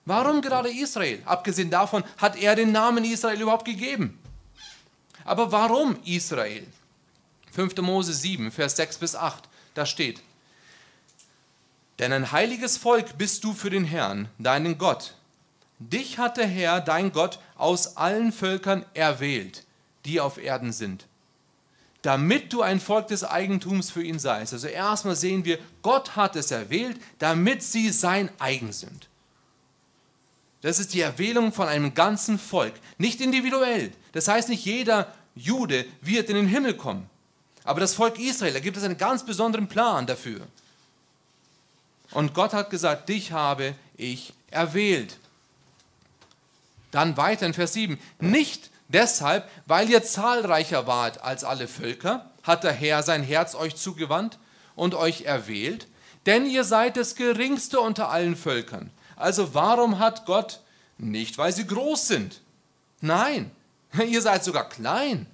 [0.05, 1.21] Warum gerade Israel?
[1.25, 4.17] Abgesehen davon hat er den Namen Israel überhaupt gegeben.
[5.25, 6.65] Aber warum Israel?
[7.51, 7.77] 5.
[7.77, 10.21] Mose 7, Vers 6 bis 8, da steht,
[12.01, 15.13] denn ein heiliges Volk bist du für den Herrn, deinen Gott.
[15.77, 19.65] Dich hat der Herr, dein Gott, aus allen Völkern erwählt,
[20.05, 21.05] die auf Erden sind,
[22.01, 24.51] damit du ein Volk des Eigentums für ihn seist.
[24.51, 29.07] Also erstmal sehen wir, Gott hat es erwählt, damit sie sein eigen sind.
[30.61, 33.91] Das ist die Erwählung von einem ganzen Volk, nicht individuell.
[34.11, 37.09] Das heißt, nicht jeder Jude wird in den Himmel kommen.
[37.63, 40.41] Aber das Volk Israel, da gibt es einen ganz besonderen Plan dafür.
[42.11, 45.17] Und Gott hat gesagt, dich habe ich erwählt.
[46.91, 47.97] Dann weiter in Vers 7.
[48.19, 53.75] Nicht deshalb, weil ihr zahlreicher wart als alle Völker, hat der Herr sein Herz euch
[53.75, 54.37] zugewandt
[54.75, 55.87] und euch erwählt.
[56.25, 58.91] denn ihr seid das geringste unter allen Völkern.
[59.21, 60.59] Also warum hat Gott
[60.97, 62.41] nicht, weil sie groß sind?
[63.01, 63.51] Nein,
[64.07, 65.27] ihr seid sogar klein,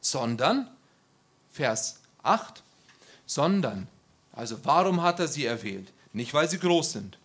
[0.00, 0.68] sondern,
[1.52, 2.62] Vers 8,
[3.24, 3.88] sondern,
[4.32, 5.92] also warum hat er sie erwählt?
[6.12, 7.18] Nicht, weil sie groß sind,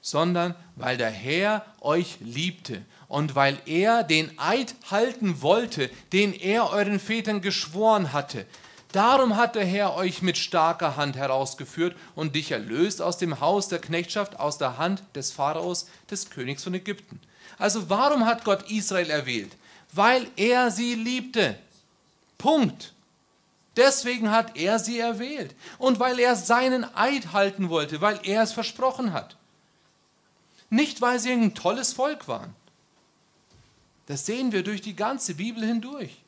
[0.00, 6.70] sondern weil der Herr euch liebte und weil er den Eid halten wollte, den er
[6.70, 8.46] euren Vätern geschworen hatte.
[8.92, 13.68] Darum hat der Herr euch mit starker Hand herausgeführt und dich erlöst aus dem Haus
[13.68, 17.18] der Knechtschaft, aus der Hand des Pharaos, des Königs von Ägypten.
[17.58, 19.56] Also warum hat Gott Israel erwählt?
[19.92, 21.58] Weil er sie liebte.
[22.36, 22.92] Punkt.
[23.76, 25.54] Deswegen hat er sie erwählt.
[25.78, 29.36] Und weil er seinen Eid halten wollte, weil er es versprochen hat.
[30.68, 32.54] Nicht, weil sie ein tolles Volk waren.
[34.06, 36.22] Das sehen wir durch die ganze Bibel hindurch.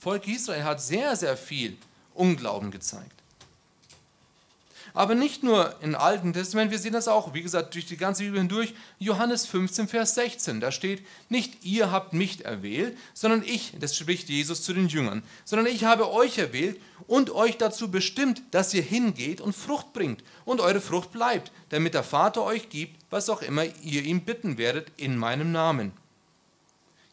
[0.00, 1.76] Volk Israel hat sehr, sehr viel
[2.14, 3.20] Unglauben gezeigt.
[4.92, 8.24] Aber nicht nur im Alten Testament, wir sehen das auch, wie gesagt, durch die ganze
[8.24, 8.74] Bibel hindurch.
[8.98, 14.28] Johannes 15, Vers 16, da steht, nicht ihr habt mich erwählt, sondern ich, das spricht
[14.28, 18.82] Jesus zu den Jüngern, sondern ich habe euch erwählt und euch dazu bestimmt, dass ihr
[18.82, 23.42] hingeht und Frucht bringt und eure Frucht bleibt, damit der Vater euch gibt, was auch
[23.42, 25.92] immer ihr ihm bitten werdet in meinem Namen.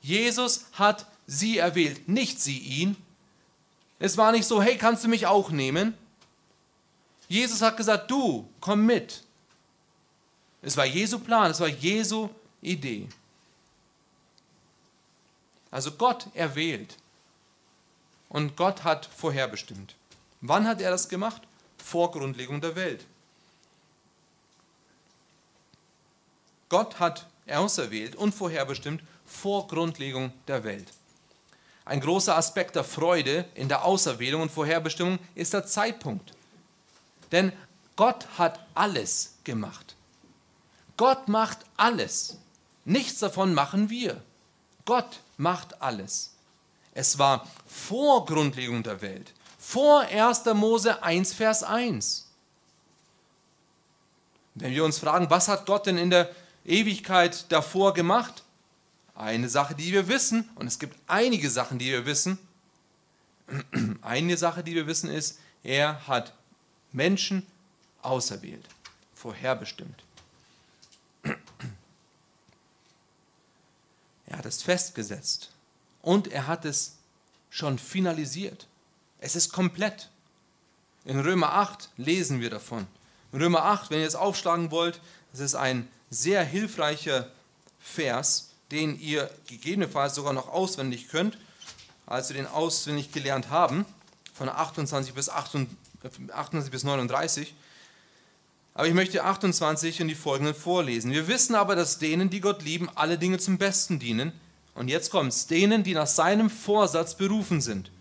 [0.02, 2.96] Jesus hat sie erwählt, nicht sie ihn.
[4.00, 5.94] Es war nicht so, hey, kannst du mich auch nehmen?
[7.28, 9.24] Jesus hat gesagt, du, komm mit.
[10.62, 12.30] Es war Jesu Plan, es war Jesu
[12.62, 13.08] Idee.
[15.70, 16.98] Also Gott erwählt.
[18.30, 19.96] Und Gott hat vorherbestimmt.
[20.42, 21.42] Wann hat er das gemacht?
[21.78, 23.06] Vor Grundlegung der Welt.
[26.70, 30.92] Gott hat auserwählt und vorherbestimmt vor Grundlegung der Welt.
[31.88, 36.34] Ein großer Aspekt der Freude in der Auserwählung und Vorherbestimmung ist der Zeitpunkt.
[37.32, 37.54] Denn
[37.96, 39.96] Gott hat alles gemacht.
[40.98, 42.38] Gott macht alles.
[42.84, 44.22] Nichts davon machen wir.
[44.84, 46.34] Gott macht alles.
[46.94, 50.44] Es war vor Grundlegung der Welt, vor 1.
[50.56, 52.28] Mose 1, Vers 1.
[54.56, 56.30] Wenn wir uns fragen, was hat Gott denn in der
[56.66, 58.44] Ewigkeit davor gemacht?
[59.18, 62.38] Eine Sache, die wir wissen, und es gibt einige Sachen, die wir wissen.
[64.04, 66.34] Eine Sache, die wir wissen, ist, er hat
[66.92, 67.44] Menschen
[68.04, 68.64] auserwählt,
[69.16, 70.04] vorherbestimmt.
[74.28, 75.52] Er hat es festgesetzt
[76.04, 76.98] und er hat es
[77.50, 78.68] schon finalisiert.
[79.20, 80.12] Es ist komplett.
[81.06, 82.86] In Römer 8 lesen wir davon.
[83.32, 85.02] In Römer 8, wenn ihr es aufschlagen wollt,
[85.32, 87.32] das ist ein sehr hilfreicher
[87.80, 91.38] Vers, den ihr gegebenenfalls sogar noch auswendig könnt,
[92.06, 93.86] als wir den auswendig gelernt haben,
[94.34, 95.78] von 28 bis 28.
[96.34, 97.56] 28 bis 39.
[98.74, 101.12] Aber ich möchte 28 und die folgenden vorlesen.
[101.12, 104.32] Wir wissen aber, dass denen, die Gott lieben, alle Dinge zum Besten dienen.
[104.76, 107.92] Und jetzt kommt es, denen, die nach seinem Vorsatz berufen sind.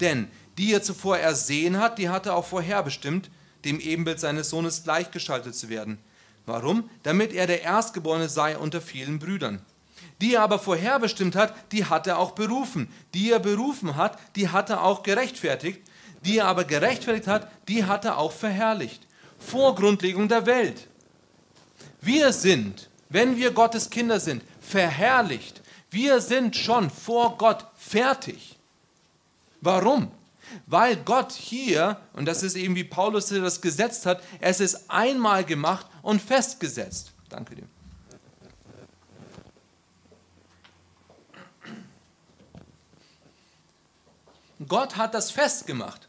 [0.00, 3.30] Denn die er zuvor ersehen hat, die hat er auch vorherbestimmt,
[3.64, 5.98] dem Ebenbild seines Sohnes gleichgeschaltet zu werden.
[6.46, 6.88] Warum?
[7.02, 9.64] Damit er der Erstgeborene sei unter vielen Brüdern.
[10.20, 12.88] Die er aber vorherbestimmt hat, die hat er auch berufen.
[13.14, 15.80] Die er berufen hat, die hat er auch gerechtfertigt
[16.24, 19.06] die er aber gerechtfertigt hat, die hat er auch verherrlicht.
[19.38, 20.86] Vor Grundlegung der Welt.
[22.00, 25.60] Wir sind, wenn wir Gottes Kinder sind, verherrlicht.
[25.90, 28.56] Wir sind schon vor Gott fertig.
[29.60, 30.10] Warum?
[30.66, 35.44] Weil Gott hier, und das ist eben wie Paulus das gesetzt hat, es ist einmal
[35.44, 37.12] gemacht und festgesetzt.
[37.28, 37.71] Danke dir.
[44.66, 46.08] Gott hat das festgemacht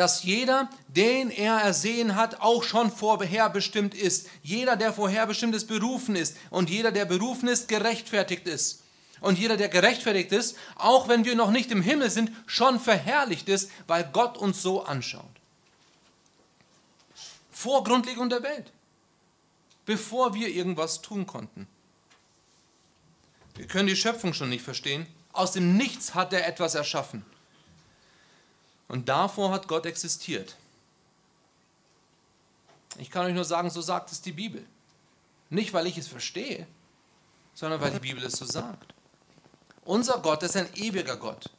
[0.00, 4.28] dass jeder, den er ersehen hat, auch schon vorherbestimmt ist.
[4.42, 6.36] Jeder, der vorherbestimmt ist, berufen ist.
[6.50, 8.82] Und jeder, der berufen ist, gerechtfertigt ist.
[9.20, 13.48] Und jeder, der gerechtfertigt ist, auch wenn wir noch nicht im Himmel sind, schon verherrlicht
[13.48, 15.24] ist, weil Gott uns so anschaut.
[17.50, 18.72] Vor Grundlegung der Welt.
[19.84, 21.66] Bevor wir irgendwas tun konnten.
[23.54, 25.06] Wir können die Schöpfung schon nicht verstehen.
[25.32, 27.26] Aus dem Nichts hat er etwas erschaffen.
[28.90, 30.56] Und davor hat Gott existiert.
[32.98, 34.66] Ich kann euch nur sagen, so sagt es die Bibel.
[35.48, 36.66] Nicht, weil ich es verstehe,
[37.54, 38.92] sondern weil die Bibel es so sagt.
[39.84, 41.50] Unser Gott ist ein ewiger Gott.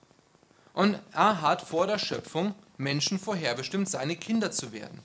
[0.73, 5.01] Und er hat vor der Schöpfung Menschen vorherbestimmt, seine Kinder zu werden.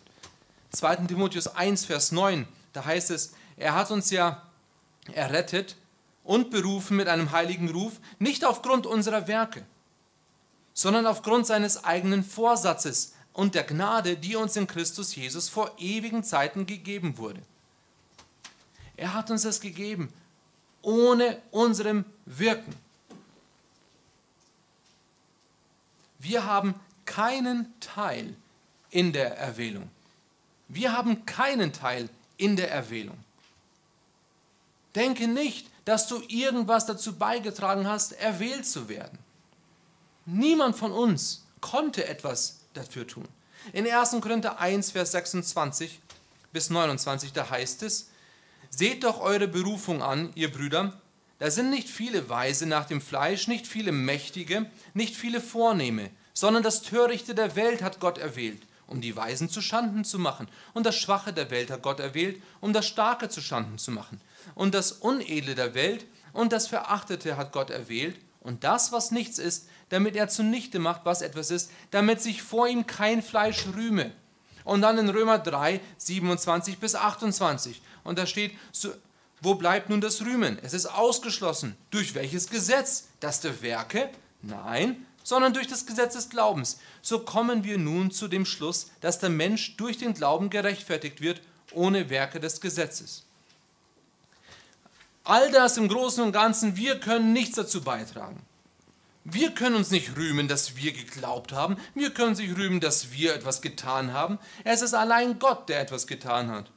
[0.73, 0.97] 2.
[1.07, 4.43] Timotheus 1, Vers 9, da heißt es, er hat uns ja
[5.13, 5.77] errettet
[6.25, 9.65] und berufen mit einem heiligen Ruf, nicht aufgrund unserer Werke,
[10.77, 16.23] sondern aufgrund seines eigenen Vorsatzes und der Gnade, die uns in Christus Jesus vor ewigen
[16.23, 17.41] Zeiten gegeben wurde.
[18.95, 20.13] Er hat uns das gegeben,
[20.83, 22.75] ohne unserem Wirken.
[26.19, 26.75] Wir haben
[27.07, 28.37] keinen Teil
[28.91, 29.91] in der Erwählung.
[30.69, 33.17] Wir haben keinen Teil in der Erwählung.
[34.95, 39.19] Denke nicht, dass du irgendwas dazu beigetragen hast, erwählt zu werden.
[40.27, 43.29] Niemand von uns konnte etwas dafür tun.
[43.73, 44.17] In 1.
[44.21, 46.01] Korinther 1, Vers 26
[46.53, 48.11] bis 29, da heißt es,
[48.69, 51.01] Seht doch eure Berufung an, ihr Brüder,
[51.39, 56.65] da sind nicht viele Weise nach dem Fleisch, nicht viele Mächtige, nicht viele Vornehme, sondern
[56.65, 60.49] das Törichte der Welt hat Gott erwählt, um die Weisen zu Schanden zu machen.
[60.75, 64.21] Und das Schwache der Welt hat Gott erwählt, um das Starke zu Schanden zu machen.
[64.57, 69.39] Und das Unedle der Welt und das Verachtete hat Gott erwählt, und das, was nichts
[69.39, 74.13] ist, damit er zunichte macht, was etwas ist, damit sich vor ihm kein Fleisch rühme.
[74.65, 77.83] Und dann in Römer 3, 27 bis 28.
[78.05, 78.93] Und da steht, so,
[79.43, 80.59] wo bleibt nun das Rühmen?
[80.63, 81.77] Es ist ausgeschlossen.
[81.91, 83.09] Durch welches Gesetz?
[83.19, 84.11] Das der Werke?
[84.43, 86.79] Nein, sondern durch das Gesetz des Glaubens.
[87.03, 91.43] So kommen wir nun zu dem Schluss, dass der Mensch durch den Glauben gerechtfertigt wird,
[91.73, 93.25] ohne Werke des Gesetzes.
[95.29, 98.41] All das im Großen und Ganzen, wir können nichts dazu beitragen.
[99.25, 101.79] Wir können uns nicht rühmen, dass wir geglaubt haben.
[101.95, 104.39] Wir können sich rühmen, dass wir etwas getan haben.
[104.63, 106.71] Es ist allein Gott, der etwas getan hat.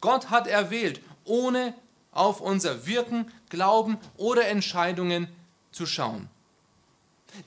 [0.00, 1.74] Gott hat erwählt, ohne
[2.10, 5.28] auf unser Wirken, Glauben oder Entscheidungen
[5.72, 6.30] zu schauen.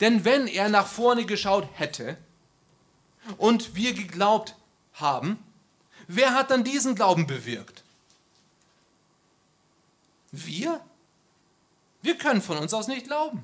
[0.02, 2.16] Denn wenn er nach vorne geschaut hätte
[3.40, 4.56] und wir geglaubt
[4.94, 5.40] haben,
[6.08, 7.84] wer hat dann diesen Glauben bewirkt?
[10.46, 10.82] Wir?
[12.02, 13.44] Wir können von uns aus nicht glauben.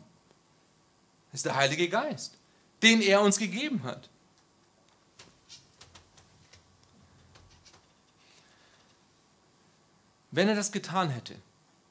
[1.31, 2.37] Das ist der Heilige Geist,
[2.81, 4.09] den er uns gegeben hat.
[10.31, 11.35] Wenn er das getan hätte,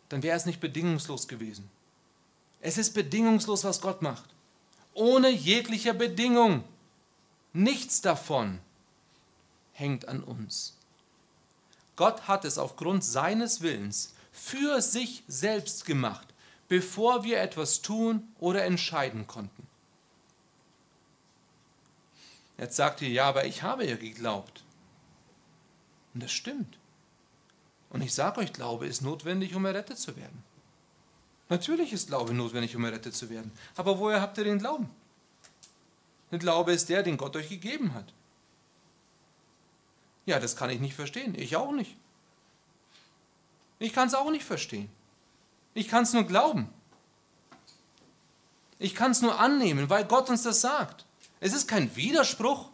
[0.08, 1.70] dann wäre es nicht bedingungslos gewesen.
[2.60, 4.32] Es ist bedingungslos, was Gott macht
[4.94, 6.64] ohne jegliche Bedingung.
[7.52, 8.60] Nichts davon
[9.72, 10.76] hängt an uns.
[11.96, 16.26] Gott hat es aufgrund seines Willens für sich selbst gemacht,
[16.68, 19.66] bevor wir etwas tun oder entscheiden konnten.
[22.58, 24.64] Jetzt sagt ihr, ja, aber ich habe ja geglaubt.
[26.14, 26.78] Und das stimmt.
[27.90, 30.42] Und ich sage euch, Glaube ist notwendig, um errettet zu werden.
[31.48, 33.52] Natürlich ist Glaube notwendig, um errettet zu werden.
[33.76, 34.88] Aber woher habt ihr den Glauben?
[36.30, 38.12] Der Glaube ist der, den Gott euch gegeben hat.
[40.24, 41.34] Ja, das kann ich nicht verstehen.
[41.38, 41.96] Ich auch nicht.
[43.82, 44.88] Ich kann es auch nicht verstehen.
[45.74, 46.68] Ich kann es nur glauben.
[48.78, 51.04] Ich kann es nur annehmen, weil Gott uns das sagt.
[51.40, 52.68] Es ist kein Widerspruch.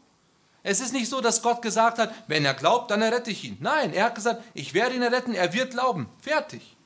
[0.62, 3.57] Es ist nicht so, dass Gott gesagt hat, wenn er glaubt, dann errette ich ihn.
[3.61, 6.11] Nein, er hat gesagt, ich werde ihn erretten, er wird glauben.
[6.21, 6.77] Fertig.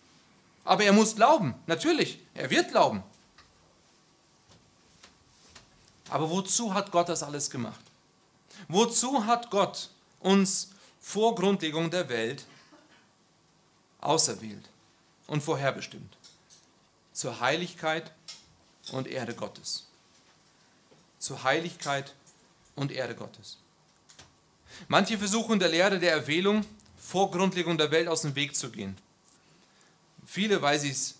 [0.64, 3.02] Aber er muss glauben, natürlich, er wird glauben.
[6.10, 7.80] Aber wozu hat Gott das alles gemacht?
[8.68, 12.46] Wozu hat Gott uns vor Grundlegung der Welt
[14.02, 14.68] auserwählt
[15.26, 16.16] und vorherbestimmt?
[17.12, 18.12] Zur Heiligkeit
[18.92, 19.86] und Erde Gottes.
[21.18, 22.14] Zur Heiligkeit
[22.74, 23.58] und Erde Gottes.
[24.88, 26.64] Manche versuchen der Lehre der Erwählung
[26.98, 28.96] vor Grundlegung der Welt aus dem Weg zu gehen.
[30.26, 31.16] Viele, weil sie es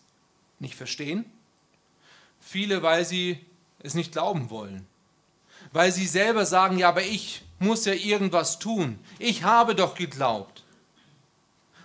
[0.58, 1.24] nicht verstehen.
[2.40, 3.44] Viele, weil sie
[3.80, 4.86] es nicht glauben wollen.
[5.72, 8.98] Weil sie selber sagen, ja, aber ich muss ja irgendwas tun.
[9.18, 10.61] Ich habe doch geglaubt.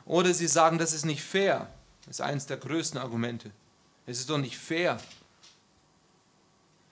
[0.08, 1.70] Oder sie sagen, das ist nicht fair.
[2.06, 3.52] Das ist eines der größten Argumente.
[4.06, 4.98] Es ist doch nicht fair.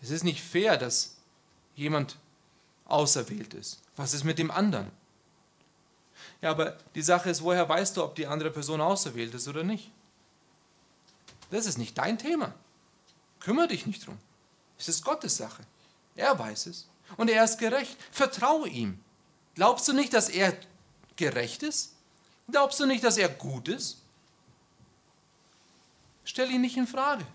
[0.01, 1.15] Es ist nicht fair, dass
[1.75, 2.17] jemand
[2.83, 3.81] auserwählt ist.
[3.95, 4.91] Was ist mit dem anderen?
[6.41, 9.63] Ja, aber die Sache ist, woher weißt du, ob die andere Person auserwählt ist oder
[9.63, 9.91] nicht?
[11.49, 12.53] Das ist nicht dein Thema.
[13.39, 14.17] Kümmere dich nicht drum.
[14.77, 15.63] Es ist Gottes Sache.
[16.15, 16.87] Er weiß es.
[17.15, 17.97] Und er ist gerecht.
[18.11, 18.99] Vertraue ihm.
[19.53, 20.57] Glaubst du nicht, dass er
[21.15, 21.94] gerecht ist?
[22.49, 23.97] Glaubst du nicht, dass er gut ist?
[26.23, 27.25] Stell ihn nicht in Frage.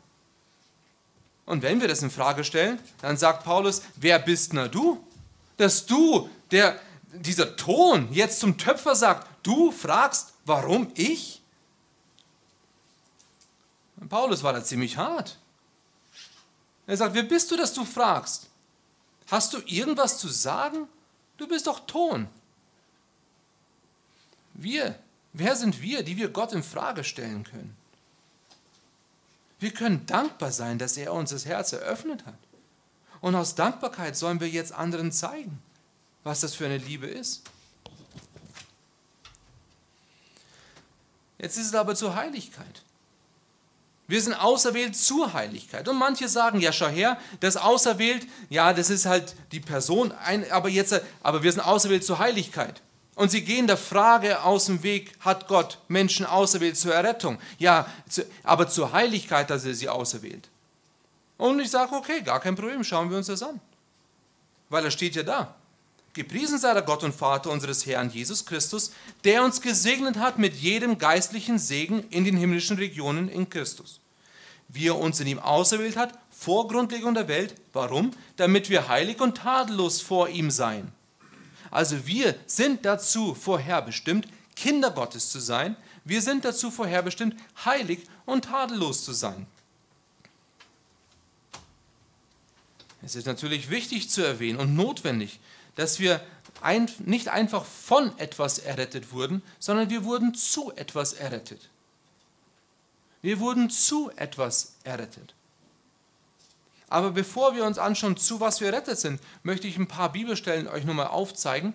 [1.46, 5.04] Und wenn wir das in Frage stellen, dann sagt Paulus, wer bist na du?
[5.56, 6.80] Dass du, der,
[7.12, 11.42] dieser Ton jetzt zum Töpfer sagt, du fragst, warum ich?
[14.08, 15.36] Paulus war da ziemlich hart.
[16.86, 18.46] Er sagt, wer bist du, dass du fragst?
[19.30, 20.88] Hast du irgendwas zu sagen?
[21.36, 22.28] Du bist doch Ton.
[24.61, 24.94] Wir,
[25.32, 27.74] wer sind wir, die wir Gott in Frage stellen können?
[29.58, 32.38] Wir können dankbar sein, dass er uns das Herz eröffnet hat.
[33.22, 35.62] Und aus Dankbarkeit sollen wir jetzt anderen zeigen,
[36.24, 37.42] was das für eine Liebe ist.
[41.38, 42.82] Jetzt ist es aber zur Heiligkeit.
[44.08, 45.88] Wir sind auserwählt zur Heiligkeit.
[45.88, 50.12] Und manche sagen, ja, schau her, das auserwählt, ja, das ist halt die Person,
[50.50, 52.82] aber, jetzt, aber wir sind auserwählt zur Heiligkeit.
[53.14, 57.38] Und sie gehen der Frage aus dem Weg, hat Gott Menschen auserwählt zur Errettung?
[57.58, 57.86] Ja,
[58.42, 60.48] aber zur Heiligkeit dass er sie auserwählt.
[61.36, 63.61] Und ich sage, okay, gar kein Problem, schauen wir uns das an.
[64.68, 65.54] Weil er steht ja da.
[66.12, 68.92] Gepriesen sei der Gott und Vater unseres Herrn Jesus Christus,
[69.24, 74.00] der uns gesegnet hat mit jedem geistlichen Segen in den himmlischen Regionen in Christus.
[74.68, 77.54] Wie er uns in ihm auserwählt hat, vor Grundlegung der Welt.
[77.72, 78.12] Warum?
[78.36, 80.92] Damit wir heilig und tadellos vor ihm seien.
[81.71, 85.77] Also wir sind dazu vorherbestimmt, Kinder Gottes zu sein.
[86.05, 89.47] Wir sind dazu vorherbestimmt, heilig und tadellos zu sein.
[93.03, 95.41] Es ist natürlich wichtig zu erwähnen und notwendig,
[95.77, 96.21] dass wir
[96.61, 101.71] ein, nicht einfach von etwas errettet wurden, sondern wir wurden zu etwas errettet.
[103.23, 105.35] Wir wurden zu etwas errettet.
[106.91, 110.68] Aber bevor wir uns anschauen, zu was wir errettet sind, möchte ich ein paar Bibelstellen
[110.68, 111.72] euch nochmal aufzeigen,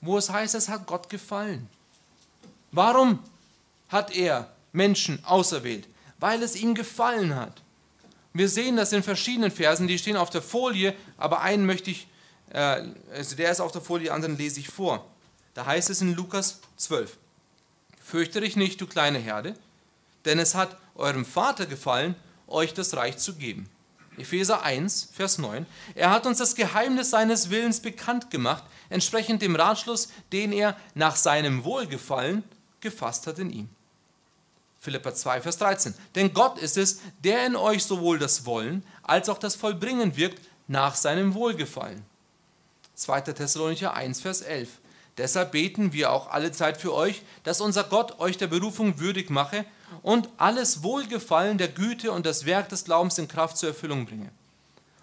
[0.00, 1.68] wo es heißt, es hat Gott gefallen.
[2.72, 3.20] Warum
[3.88, 5.86] hat er Menschen auserwählt?
[6.18, 7.62] Weil es ihm gefallen hat.
[8.32, 12.08] Wir sehen das in verschiedenen Versen, die stehen auf der Folie, aber einen möchte ich
[12.52, 15.06] äh, also der ist auf der Folie, die anderen lese ich vor.
[15.54, 17.16] Da heißt es in Lukas 12,
[18.02, 19.54] Fürchte dich nicht, du kleine Herde,
[20.24, 22.14] denn es hat eurem Vater gefallen,
[22.46, 23.68] euch das Reich zu geben.
[24.18, 25.66] Epheser 1, Vers 9.
[25.94, 31.16] Er hat uns das Geheimnis seines Willens bekannt gemacht, entsprechend dem Ratschluss, den er nach
[31.16, 32.44] seinem Wohlgefallen
[32.80, 33.68] gefasst hat in ihm.
[34.80, 35.94] Philippa 2, Vers 13.
[36.14, 40.40] Denn Gott ist es, der in euch sowohl das Wollen als auch das Vollbringen wirkt
[40.66, 42.04] nach seinem Wohlgefallen.
[42.96, 43.20] 2.
[43.20, 44.68] Thessalonicher 1, Vers 11.
[45.18, 49.28] Deshalb beten wir auch alle Zeit für euch, dass unser Gott euch der Berufung würdig
[49.28, 49.66] mache
[50.02, 54.30] und alles Wohlgefallen der Güte und das Werk des Glaubens in Kraft zur Erfüllung bringe.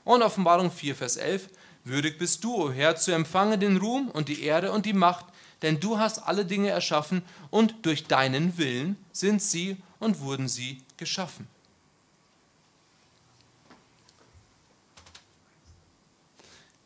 [0.04, 1.50] Und Offenbarung 4, Vers 11.
[1.84, 5.26] Würdig bist du, o Herr, zu empfangen den Ruhm und die Ehre und die Macht,
[5.62, 10.82] denn du hast alle Dinge erschaffen und durch deinen Willen sind sie und wurden sie
[10.98, 11.48] geschaffen.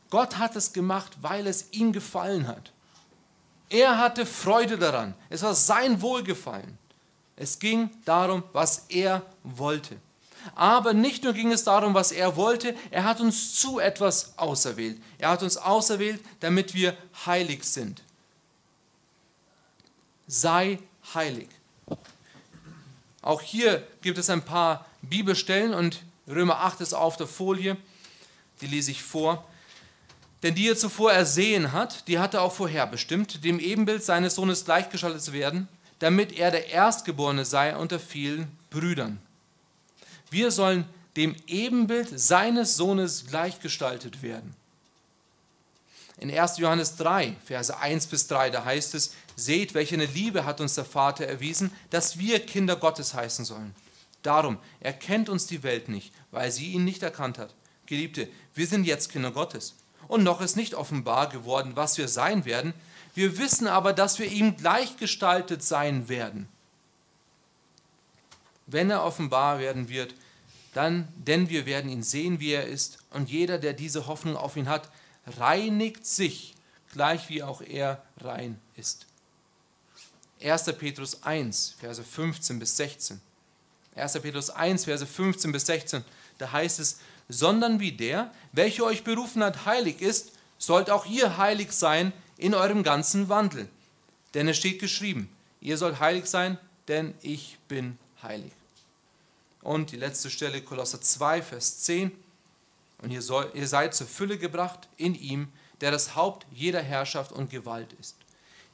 [0.10, 2.72] Gott hat es gemacht, weil es ihm gefallen hat.
[3.74, 5.16] Er hatte Freude daran.
[5.32, 6.78] Es war sein Wohlgefallen.
[7.36, 9.98] Es ging darum, was er wollte.
[10.54, 15.02] Aber nicht nur ging es darum, was er wollte, er hat uns zu etwas auserwählt.
[15.18, 16.96] Er hat uns auserwählt, damit wir
[17.26, 18.04] heilig sind.
[20.28, 20.78] Sei
[21.16, 21.50] heilig.
[23.24, 27.76] Auch hier gibt es ein paar Bibelstellen und Römer 8 ist auf der Folie,
[28.62, 29.44] die lese ich vor.
[30.44, 34.66] Denn die er zuvor ersehen hat, die hat er auch vorherbestimmt, dem Ebenbild seines Sohnes
[34.66, 35.70] gleichgeschaltet zu werden,
[36.00, 39.20] damit er der Erstgeborene sei unter vielen Brüdern.
[40.30, 40.84] Wir sollen
[41.16, 44.54] dem Ebenbild seines Sohnes gleichgestaltet werden.
[46.18, 46.58] In 1.
[46.58, 50.76] Johannes 3, Verse 1 bis 3, da heißt es, seht, welche eine Liebe hat uns
[50.76, 53.74] der Vater erwiesen, dass wir Kinder Gottes heißen sollen.
[54.24, 57.54] Darum erkennt uns die Welt nicht, weil sie ihn nicht erkannt hat.
[57.86, 59.76] Geliebte, wir sind jetzt Kinder Gottes
[60.08, 62.74] und noch ist nicht offenbar geworden, was wir sein werden.
[63.16, 66.48] Wir wissen aber, dass wir ihm gleichgestaltet sein werden.
[68.66, 70.16] Wenn er offenbar werden wird,
[70.74, 74.56] dann, denn wir werden ihn sehen, wie er ist, und jeder, der diese Hoffnung auf
[74.58, 74.90] ihn hat,
[75.38, 76.56] reinigt sich,
[76.92, 79.06] gleich wie auch er rein ist.
[80.42, 80.64] 1.
[80.78, 83.22] Petrus 1, Verse 15 bis 16.
[83.96, 84.14] 1.
[84.22, 86.04] Petrus 1, Verse 15 bis 16,
[86.38, 87.00] da heißt es,
[87.30, 92.54] sondern wie der, welcher euch berufen hat, heilig ist, sollt auch ihr heilig sein in
[92.54, 93.70] eurem ganzen Wandel.
[94.34, 95.30] Denn es steht geschrieben,
[95.62, 96.58] ihr sollt heilig sein,
[96.88, 98.52] denn ich bin heilig.
[99.62, 102.12] Und die letzte Stelle, Kolosser 2, Vers 10.
[103.02, 105.50] Und ihr, soll, ihr seid zur Fülle gebracht in ihm,
[105.82, 108.16] der das Haupt jeder Herrschaft und Gewalt ist.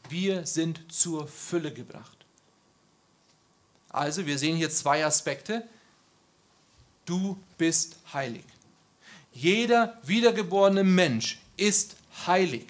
[0.10, 2.18] Wir sind zur Fülle gebracht.
[3.89, 5.68] Also wir sehen hier zwei Aspekte
[7.10, 8.45] du bist heilig.
[9.34, 11.95] Jeder wiedergeborene Mensch ist
[12.28, 12.66] heilig.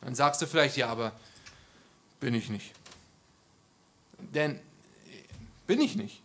[0.00, 1.12] Dann sagst du vielleicht, ja, aber
[2.20, 2.72] bin ich nicht.
[4.18, 4.60] Denn
[5.66, 6.22] bin ich nicht.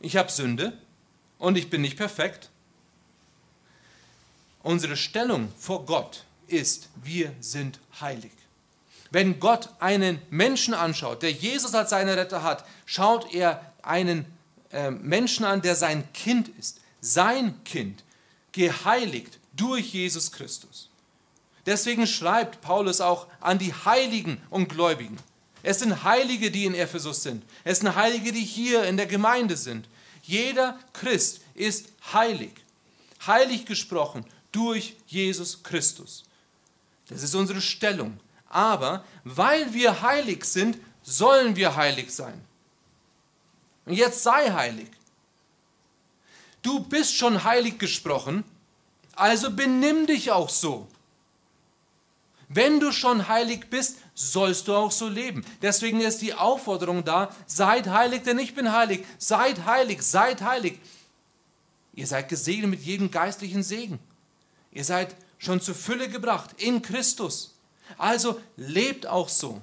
[0.00, 0.78] Ich habe Sünde
[1.38, 2.50] und ich bin nicht perfekt.
[4.62, 8.32] Unsere Stellung vor Gott ist, wir sind heilig.
[9.10, 14.24] Wenn Gott einen Menschen anschaut, der Jesus als seinen Retter hat, schaut er einen
[15.00, 18.04] Menschen an, der sein Kind ist, sein Kind,
[18.52, 20.88] geheiligt, durch Jesus Christus.
[21.66, 25.18] Deswegen schreibt Paulus auch an die Heiligen und Gläubigen.
[25.62, 27.44] Es sind Heilige, die in Ephesus sind.
[27.64, 29.86] Es sind Heilige, die hier in der Gemeinde sind.
[30.22, 32.52] Jeder Christ ist heilig.
[33.26, 36.24] Heilig gesprochen durch Jesus Christus.
[37.08, 38.18] Das ist unsere Stellung.
[38.48, 42.40] Aber weil wir heilig sind, sollen wir heilig sein.
[43.86, 44.88] Und jetzt sei heilig.
[46.62, 48.44] Du bist schon heilig gesprochen,
[49.14, 50.86] also benimm dich auch so.
[52.48, 55.44] Wenn du schon heilig bist, sollst du auch so leben.
[55.62, 59.06] Deswegen ist die Aufforderung da, seid heilig, denn ich bin heilig.
[59.18, 60.78] Seid heilig, seid heilig.
[61.94, 63.98] Ihr seid gesegnet mit jedem geistlichen Segen.
[64.70, 67.54] Ihr seid schon zur Fülle gebracht in Christus.
[67.98, 69.60] Also lebt auch so.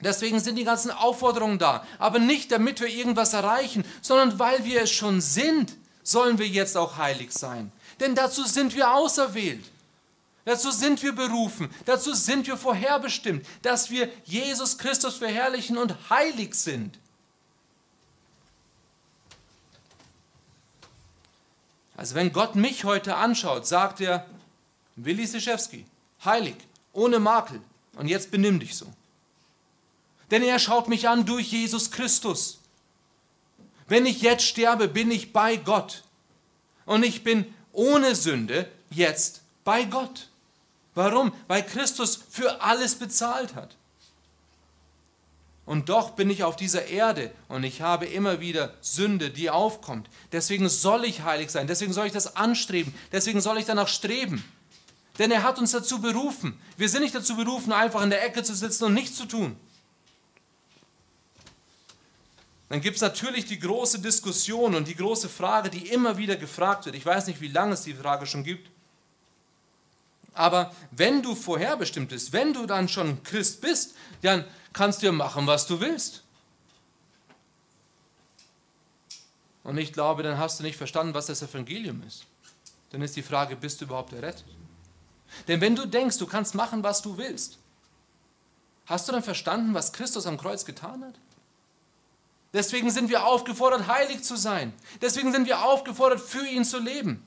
[0.00, 1.86] Deswegen sind die ganzen Aufforderungen da.
[1.98, 6.76] Aber nicht damit wir irgendwas erreichen, sondern weil wir es schon sind, sollen wir jetzt
[6.76, 7.72] auch heilig sein.
[8.00, 9.64] Denn dazu sind wir auserwählt.
[10.44, 11.68] Dazu sind wir berufen.
[11.86, 16.98] Dazu sind wir vorherbestimmt, dass wir Jesus Christus verherrlichen und heilig sind.
[21.96, 24.26] Also wenn Gott mich heute anschaut, sagt er,
[24.94, 25.86] Willi Sischewski,
[26.24, 26.56] heilig,
[26.92, 27.60] ohne Makel.
[27.96, 28.86] Und jetzt benimm dich so.
[30.30, 32.58] Denn er schaut mich an durch Jesus Christus.
[33.88, 36.02] Wenn ich jetzt sterbe, bin ich bei Gott.
[36.84, 40.28] Und ich bin ohne Sünde jetzt bei Gott.
[40.94, 41.32] Warum?
[41.46, 43.76] Weil Christus für alles bezahlt hat.
[45.66, 50.08] Und doch bin ich auf dieser Erde und ich habe immer wieder Sünde, die aufkommt.
[50.30, 54.44] Deswegen soll ich heilig sein, deswegen soll ich das anstreben, deswegen soll ich danach streben.
[55.18, 56.58] Denn er hat uns dazu berufen.
[56.76, 59.56] Wir sind nicht dazu berufen, einfach in der Ecke zu sitzen und nichts zu tun.
[62.68, 66.86] Dann gibt es natürlich die große Diskussion und die große Frage, die immer wieder gefragt
[66.86, 66.96] wird.
[66.96, 68.70] Ich weiß nicht, wie lange es die Frage schon gibt.
[70.34, 75.12] Aber wenn du vorherbestimmt bist, wenn du dann schon Christ bist, dann kannst du ja
[75.12, 76.22] machen, was du willst.
[79.62, 82.26] Und ich glaube, dann hast du nicht verstanden, was das Evangelium ist.
[82.90, 84.44] Dann ist die Frage, bist du überhaupt errettet?
[85.48, 87.58] Denn wenn du denkst, du kannst machen, was du willst,
[88.84, 91.14] hast du dann verstanden, was Christus am Kreuz getan hat?
[92.56, 94.72] Deswegen sind wir aufgefordert, heilig zu sein.
[95.02, 97.22] Deswegen sind wir aufgefordert, für ihn zu leben.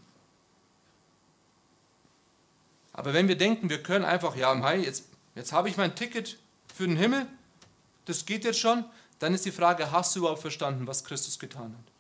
[2.94, 5.04] Aber wenn wir denken, wir können einfach, ja, jetzt,
[5.36, 6.40] jetzt habe ich mein Ticket
[6.74, 7.28] für den Himmel,
[8.06, 8.84] das geht jetzt schon,
[9.20, 11.94] dann ist die Frage, hast du überhaupt verstanden, was Christus getan hat?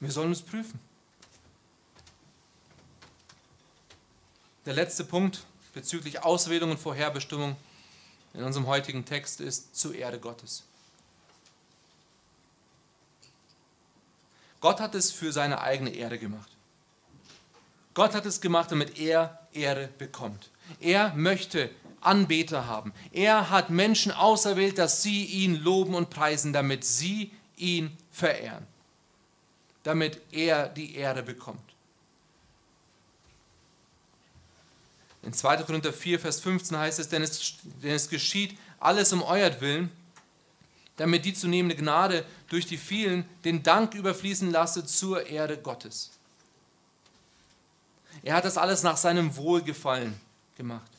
[0.00, 0.78] Wir sollen es prüfen.
[4.66, 7.56] Der letzte Punkt bezüglich Auswählung und Vorherbestimmung
[8.34, 10.64] in unserem heutigen Text ist zur Ehre Gottes.
[14.60, 16.50] Gott hat es für seine eigene Ehre gemacht.
[17.94, 20.50] Gott hat es gemacht, damit er Ehre bekommt.
[20.78, 22.92] Er möchte Anbeter haben.
[23.12, 28.66] Er hat Menschen auserwählt, dass sie ihn loben und preisen, damit sie ihn verehren.
[29.82, 31.60] Damit er die Ehre bekommt.
[35.22, 35.58] In 2.
[35.64, 39.90] Korinther 4, Vers 15 heißt es denn, es, denn es geschieht alles um euretwillen,
[40.96, 46.10] damit die zunehmende Gnade durch die vielen den Dank überfließen lasse zur Ehre Gottes.
[48.22, 50.20] Er hat das alles nach seinem Wohlgefallen
[50.56, 50.90] gemacht.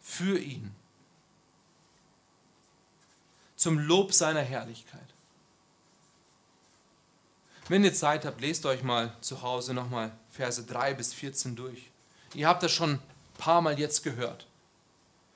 [0.00, 0.74] Für ihn.
[3.56, 5.02] Zum Lob seiner Herrlichkeit.
[7.68, 11.90] Wenn ihr Zeit habt, lest euch mal zu Hause nochmal Verse 3 bis 14 durch.
[12.34, 13.02] Ihr habt das schon ein
[13.36, 14.46] paar Mal jetzt gehört.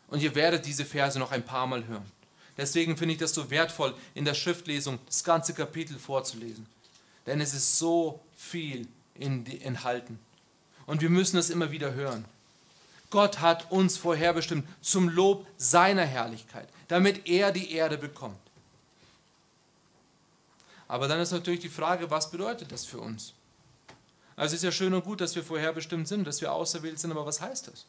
[0.07, 2.20] Und ihr werdet diese Verse noch ein paar Mal hören.
[2.61, 6.67] Deswegen finde ich das so wertvoll, in der Schriftlesung das ganze Kapitel vorzulesen.
[7.25, 10.19] Denn es ist so viel enthalten.
[10.85, 12.27] Und wir müssen es immer wieder hören.
[13.09, 18.37] Gott hat uns vorherbestimmt zum Lob seiner Herrlichkeit, damit er die Erde bekommt.
[20.87, 23.33] Aber dann ist natürlich die Frage, was bedeutet das für uns?
[24.37, 27.11] Also es ist ja schön und gut, dass wir vorherbestimmt sind, dass wir auserwählt sind,
[27.11, 27.87] aber was heißt das?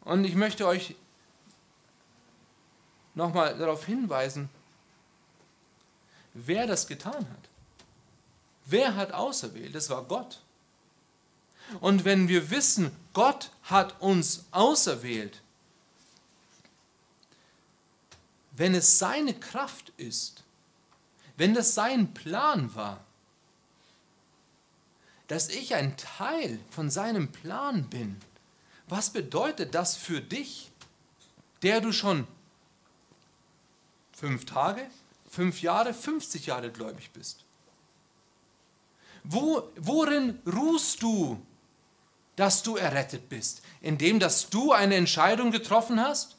[0.00, 0.96] Und ich möchte euch
[3.14, 4.48] nochmal darauf hinweisen,
[6.34, 7.48] wer das getan hat.
[8.64, 9.74] Wer hat auserwählt?
[9.74, 10.40] Das war Gott.
[11.80, 15.40] Und wenn wir wissen, Gott hat uns auserwählt,
[18.52, 20.42] wenn es seine Kraft ist,
[21.36, 23.00] wenn das sein Plan war,
[25.28, 28.20] dass ich ein Teil von seinem Plan bin,
[28.88, 30.70] was bedeutet das für dich,
[31.62, 32.26] der du schon
[34.20, 34.86] fünf Tage,
[35.30, 37.44] fünf Jahre, 50 Jahre gläubig bist?
[39.24, 41.40] Wo, worin ruhst du,
[42.36, 43.62] dass du errettet bist?
[43.80, 46.36] Indem, dass du eine Entscheidung getroffen hast?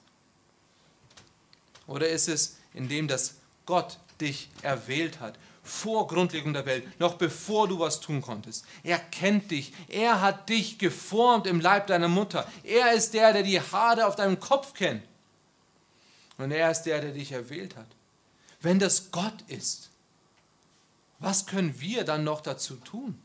[1.88, 7.68] Oder ist es indem, dass Gott dich erwählt hat, vor Grundlegung der Welt, noch bevor
[7.68, 8.66] du was tun konntest?
[8.84, 12.48] Er kennt dich, er hat dich geformt im Leib deiner Mutter.
[12.64, 15.04] Er ist der, der die Haare auf deinem Kopf kennt.
[16.42, 17.88] Und er ist der, der dich erwählt hat.
[18.62, 19.90] Wenn das Gott ist,
[21.20, 23.22] was können wir dann noch dazu tun?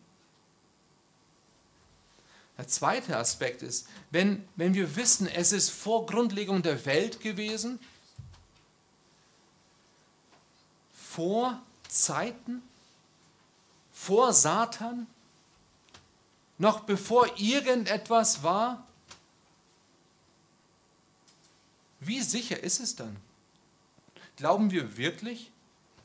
[2.59, 7.79] Der zweite Aspekt ist, wenn, wenn wir wissen, es ist vor Grundlegung der Welt gewesen,
[10.93, 12.63] vor Zeiten,
[13.93, 15.07] vor Satan,
[16.59, 18.87] noch bevor irgendetwas war,
[22.07, 23.17] wie sicher ist es dann?
[24.37, 25.51] Glauben wir wirklich,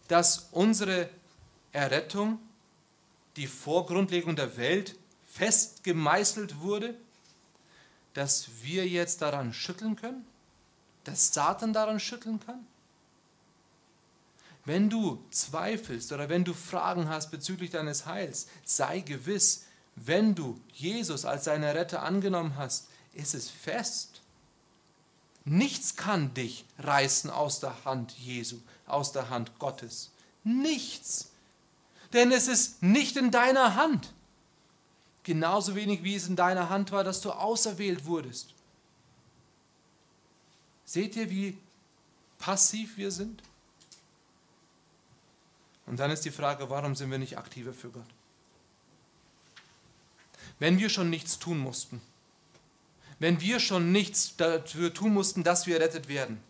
[0.07, 1.09] dass unsere
[1.71, 2.39] Errettung,
[3.35, 4.95] die Vorgrundlegung der Welt,
[5.25, 6.95] fest gemeißelt wurde,
[8.13, 10.25] dass wir jetzt daran schütteln können?
[11.03, 12.65] Dass Satan daran schütteln kann?
[14.65, 20.59] Wenn du zweifelst oder wenn du Fragen hast bezüglich deines Heils, sei gewiss, wenn du
[20.73, 24.10] Jesus als deine Retter angenommen hast, ist es fest.
[25.43, 30.11] Nichts kann dich reißen aus der Hand Jesu, aus der Hand Gottes.
[30.43, 31.31] Nichts.
[32.13, 34.13] Denn es ist nicht in deiner Hand.
[35.23, 38.53] Genauso wenig wie es in deiner Hand war, dass du auserwählt wurdest.
[40.85, 41.57] Seht ihr, wie
[42.37, 43.41] passiv wir sind?
[45.85, 48.05] Und dann ist die Frage, warum sind wir nicht aktiver für Gott?
[50.59, 52.01] Wenn wir schon nichts tun mussten,
[53.21, 56.41] wenn wir schon nichts dafür tun mussten, dass wir rettet werden,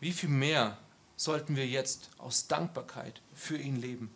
[0.00, 0.76] wie viel mehr
[1.16, 4.14] sollten wir jetzt aus Dankbarkeit für ihn leben?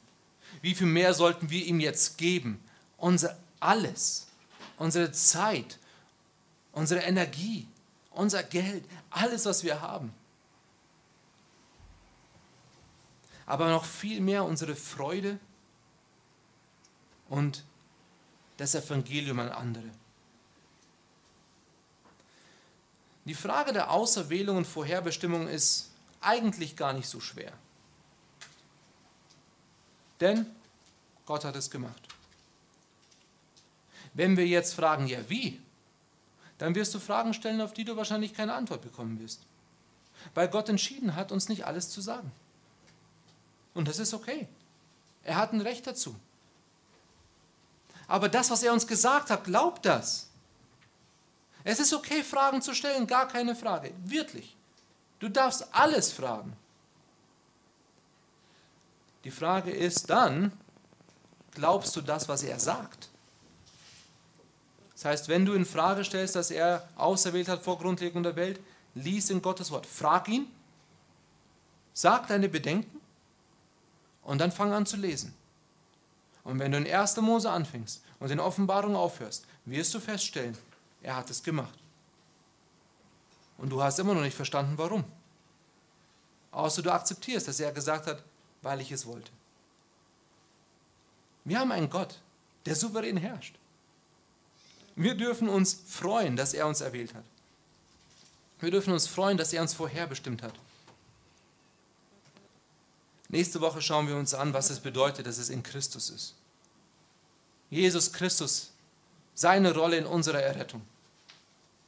[0.61, 2.63] Wie viel mehr sollten wir ihm jetzt geben?
[2.99, 4.27] Unser alles,
[4.77, 5.79] unsere Zeit,
[6.73, 7.67] unsere Energie,
[8.11, 10.13] unser Geld, alles, was wir haben.
[13.51, 15.41] aber noch viel mehr unsere Freude
[17.29, 17.65] und
[18.61, 19.91] das Evangelium an andere.
[23.25, 25.91] Die Frage der Auserwählung und Vorherbestimmung ist
[26.21, 27.55] eigentlich gar nicht so schwer.
[30.21, 30.45] Denn
[31.25, 32.03] Gott hat es gemacht.
[34.13, 35.59] Wenn wir jetzt fragen, ja wie,
[36.59, 39.41] dann wirst du Fragen stellen, auf die du wahrscheinlich keine Antwort bekommen wirst.
[40.35, 42.31] Weil Gott entschieden hat, uns nicht alles zu sagen.
[43.73, 44.49] Und das ist okay.
[45.25, 46.15] Er hat ein Recht dazu.
[48.11, 50.27] Aber das, was er uns gesagt hat, glaubt das.
[51.63, 53.95] Es ist okay, Fragen zu stellen, gar keine Frage.
[54.03, 54.57] Wirklich.
[55.21, 56.57] Du darfst alles fragen.
[59.23, 60.51] Die Frage ist dann,
[61.53, 63.11] glaubst du das, was er sagt?
[64.95, 68.59] Das heißt, wenn du in Frage stellst, dass er auserwählt hat vor Grundlegung der Welt,
[68.97, 69.87] lies in Gottes Wort.
[69.87, 70.51] Frag ihn,
[71.93, 73.01] sag deine Bedenken
[74.25, 75.33] und dann fang an zu lesen.
[76.45, 77.17] Und wenn du in 1.
[77.19, 80.57] Mose anfängst und in Offenbarung aufhörst, wirst du feststellen,
[81.03, 81.79] er hat es gemacht.
[83.59, 85.05] Und du hast immer noch nicht verstanden, warum.
[86.51, 88.23] Außer du akzeptierst, dass er gesagt hat,
[88.63, 89.31] weil ich es wollte.
[91.45, 92.19] Wir haben einen Gott,
[92.67, 93.55] der souverän herrscht.
[94.97, 97.25] Wir dürfen uns freuen, dass er uns erwählt hat.
[98.61, 100.55] Wir dürfen uns freuen, dass er uns vorherbestimmt hat.
[103.31, 106.35] Nächste Woche schauen wir uns an, was es bedeutet, dass es in Christus ist.
[107.71, 108.71] Jesus Christus,
[109.35, 110.83] seine Rolle in unserer Errettung,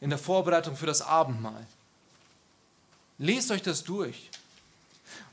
[0.00, 1.66] in der Vorbereitung für das Abendmahl.
[3.18, 4.30] Lest euch das durch.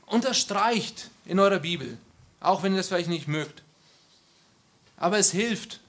[0.06, 1.96] Unterstreicht in eurer Bibel,
[2.40, 3.62] auch wenn ihr das vielleicht nicht mögt.
[4.96, 5.80] Aber es hilft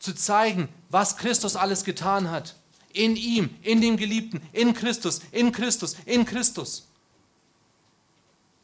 [0.00, 2.56] zu zeigen, was Christus alles getan hat.
[2.92, 6.88] In ihm, in dem Geliebten, in Christus, in Christus, in Christus.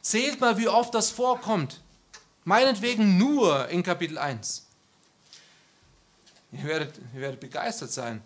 [0.06, 1.80] Zählt mal, wie oft das vorkommt.
[2.44, 4.64] Meinetwegen nur in Kapitel 1.
[6.52, 8.22] Ihr werdet, ihr werdet begeistert sein.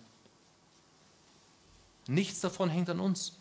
[2.06, 3.32] Nichts davon hängt an uns.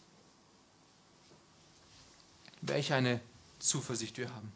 [2.62, 3.20] Welch eine
[3.60, 4.54] Zuversicht wir haben.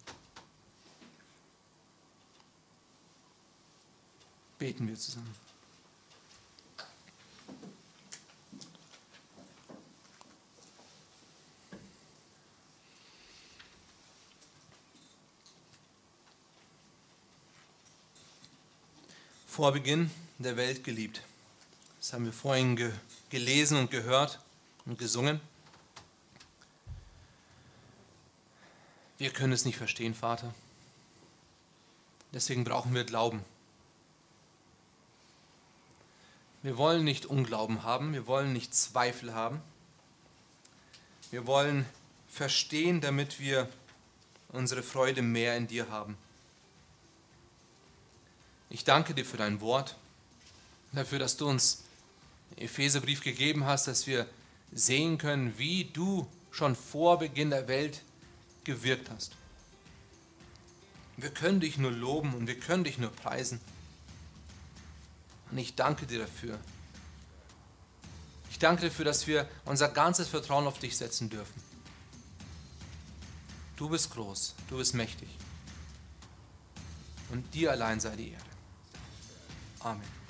[4.59, 5.42] Beten wir zusammen.
[19.53, 21.21] Vor Beginn der Welt geliebt.
[21.99, 22.91] Das haben wir vorhin ge
[23.29, 24.39] gelesen und gehört
[24.87, 25.39] und gesungen.
[29.19, 30.55] Wir können es nicht verstehen, Vater.
[32.33, 33.45] Deswegen brauchen wir Glauben.
[36.63, 39.61] Wir wollen nicht Unglauben haben, wir wollen nicht Zweifel haben.
[41.29, 41.85] Wir wollen
[42.27, 43.69] verstehen, damit wir
[44.49, 46.17] unsere Freude mehr in dir haben.
[48.73, 49.95] Ich danke dir für dein Wort,
[50.93, 51.83] dafür, dass du uns
[52.49, 54.27] den Epheserbrief gegeben hast, dass wir
[54.71, 58.01] sehen können, wie du schon vor Beginn der Welt
[58.63, 59.33] gewirkt hast.
[61.17, 63.61] Wir können dich nur loben und wir können dich nur preisen.
[65.51, 66.59] Und ich danke dir dafür.
[68.49, 71.61] Ich danke dir dafür, dass wir unser ganzes Vertrauen auf dich setzen dürfen.
[73.75, 75.29] Du bist groß, du bist mächtig.
[77.29, 78.52] Und dir allein sei die Ehre.
[79.85, 80.22] Amen.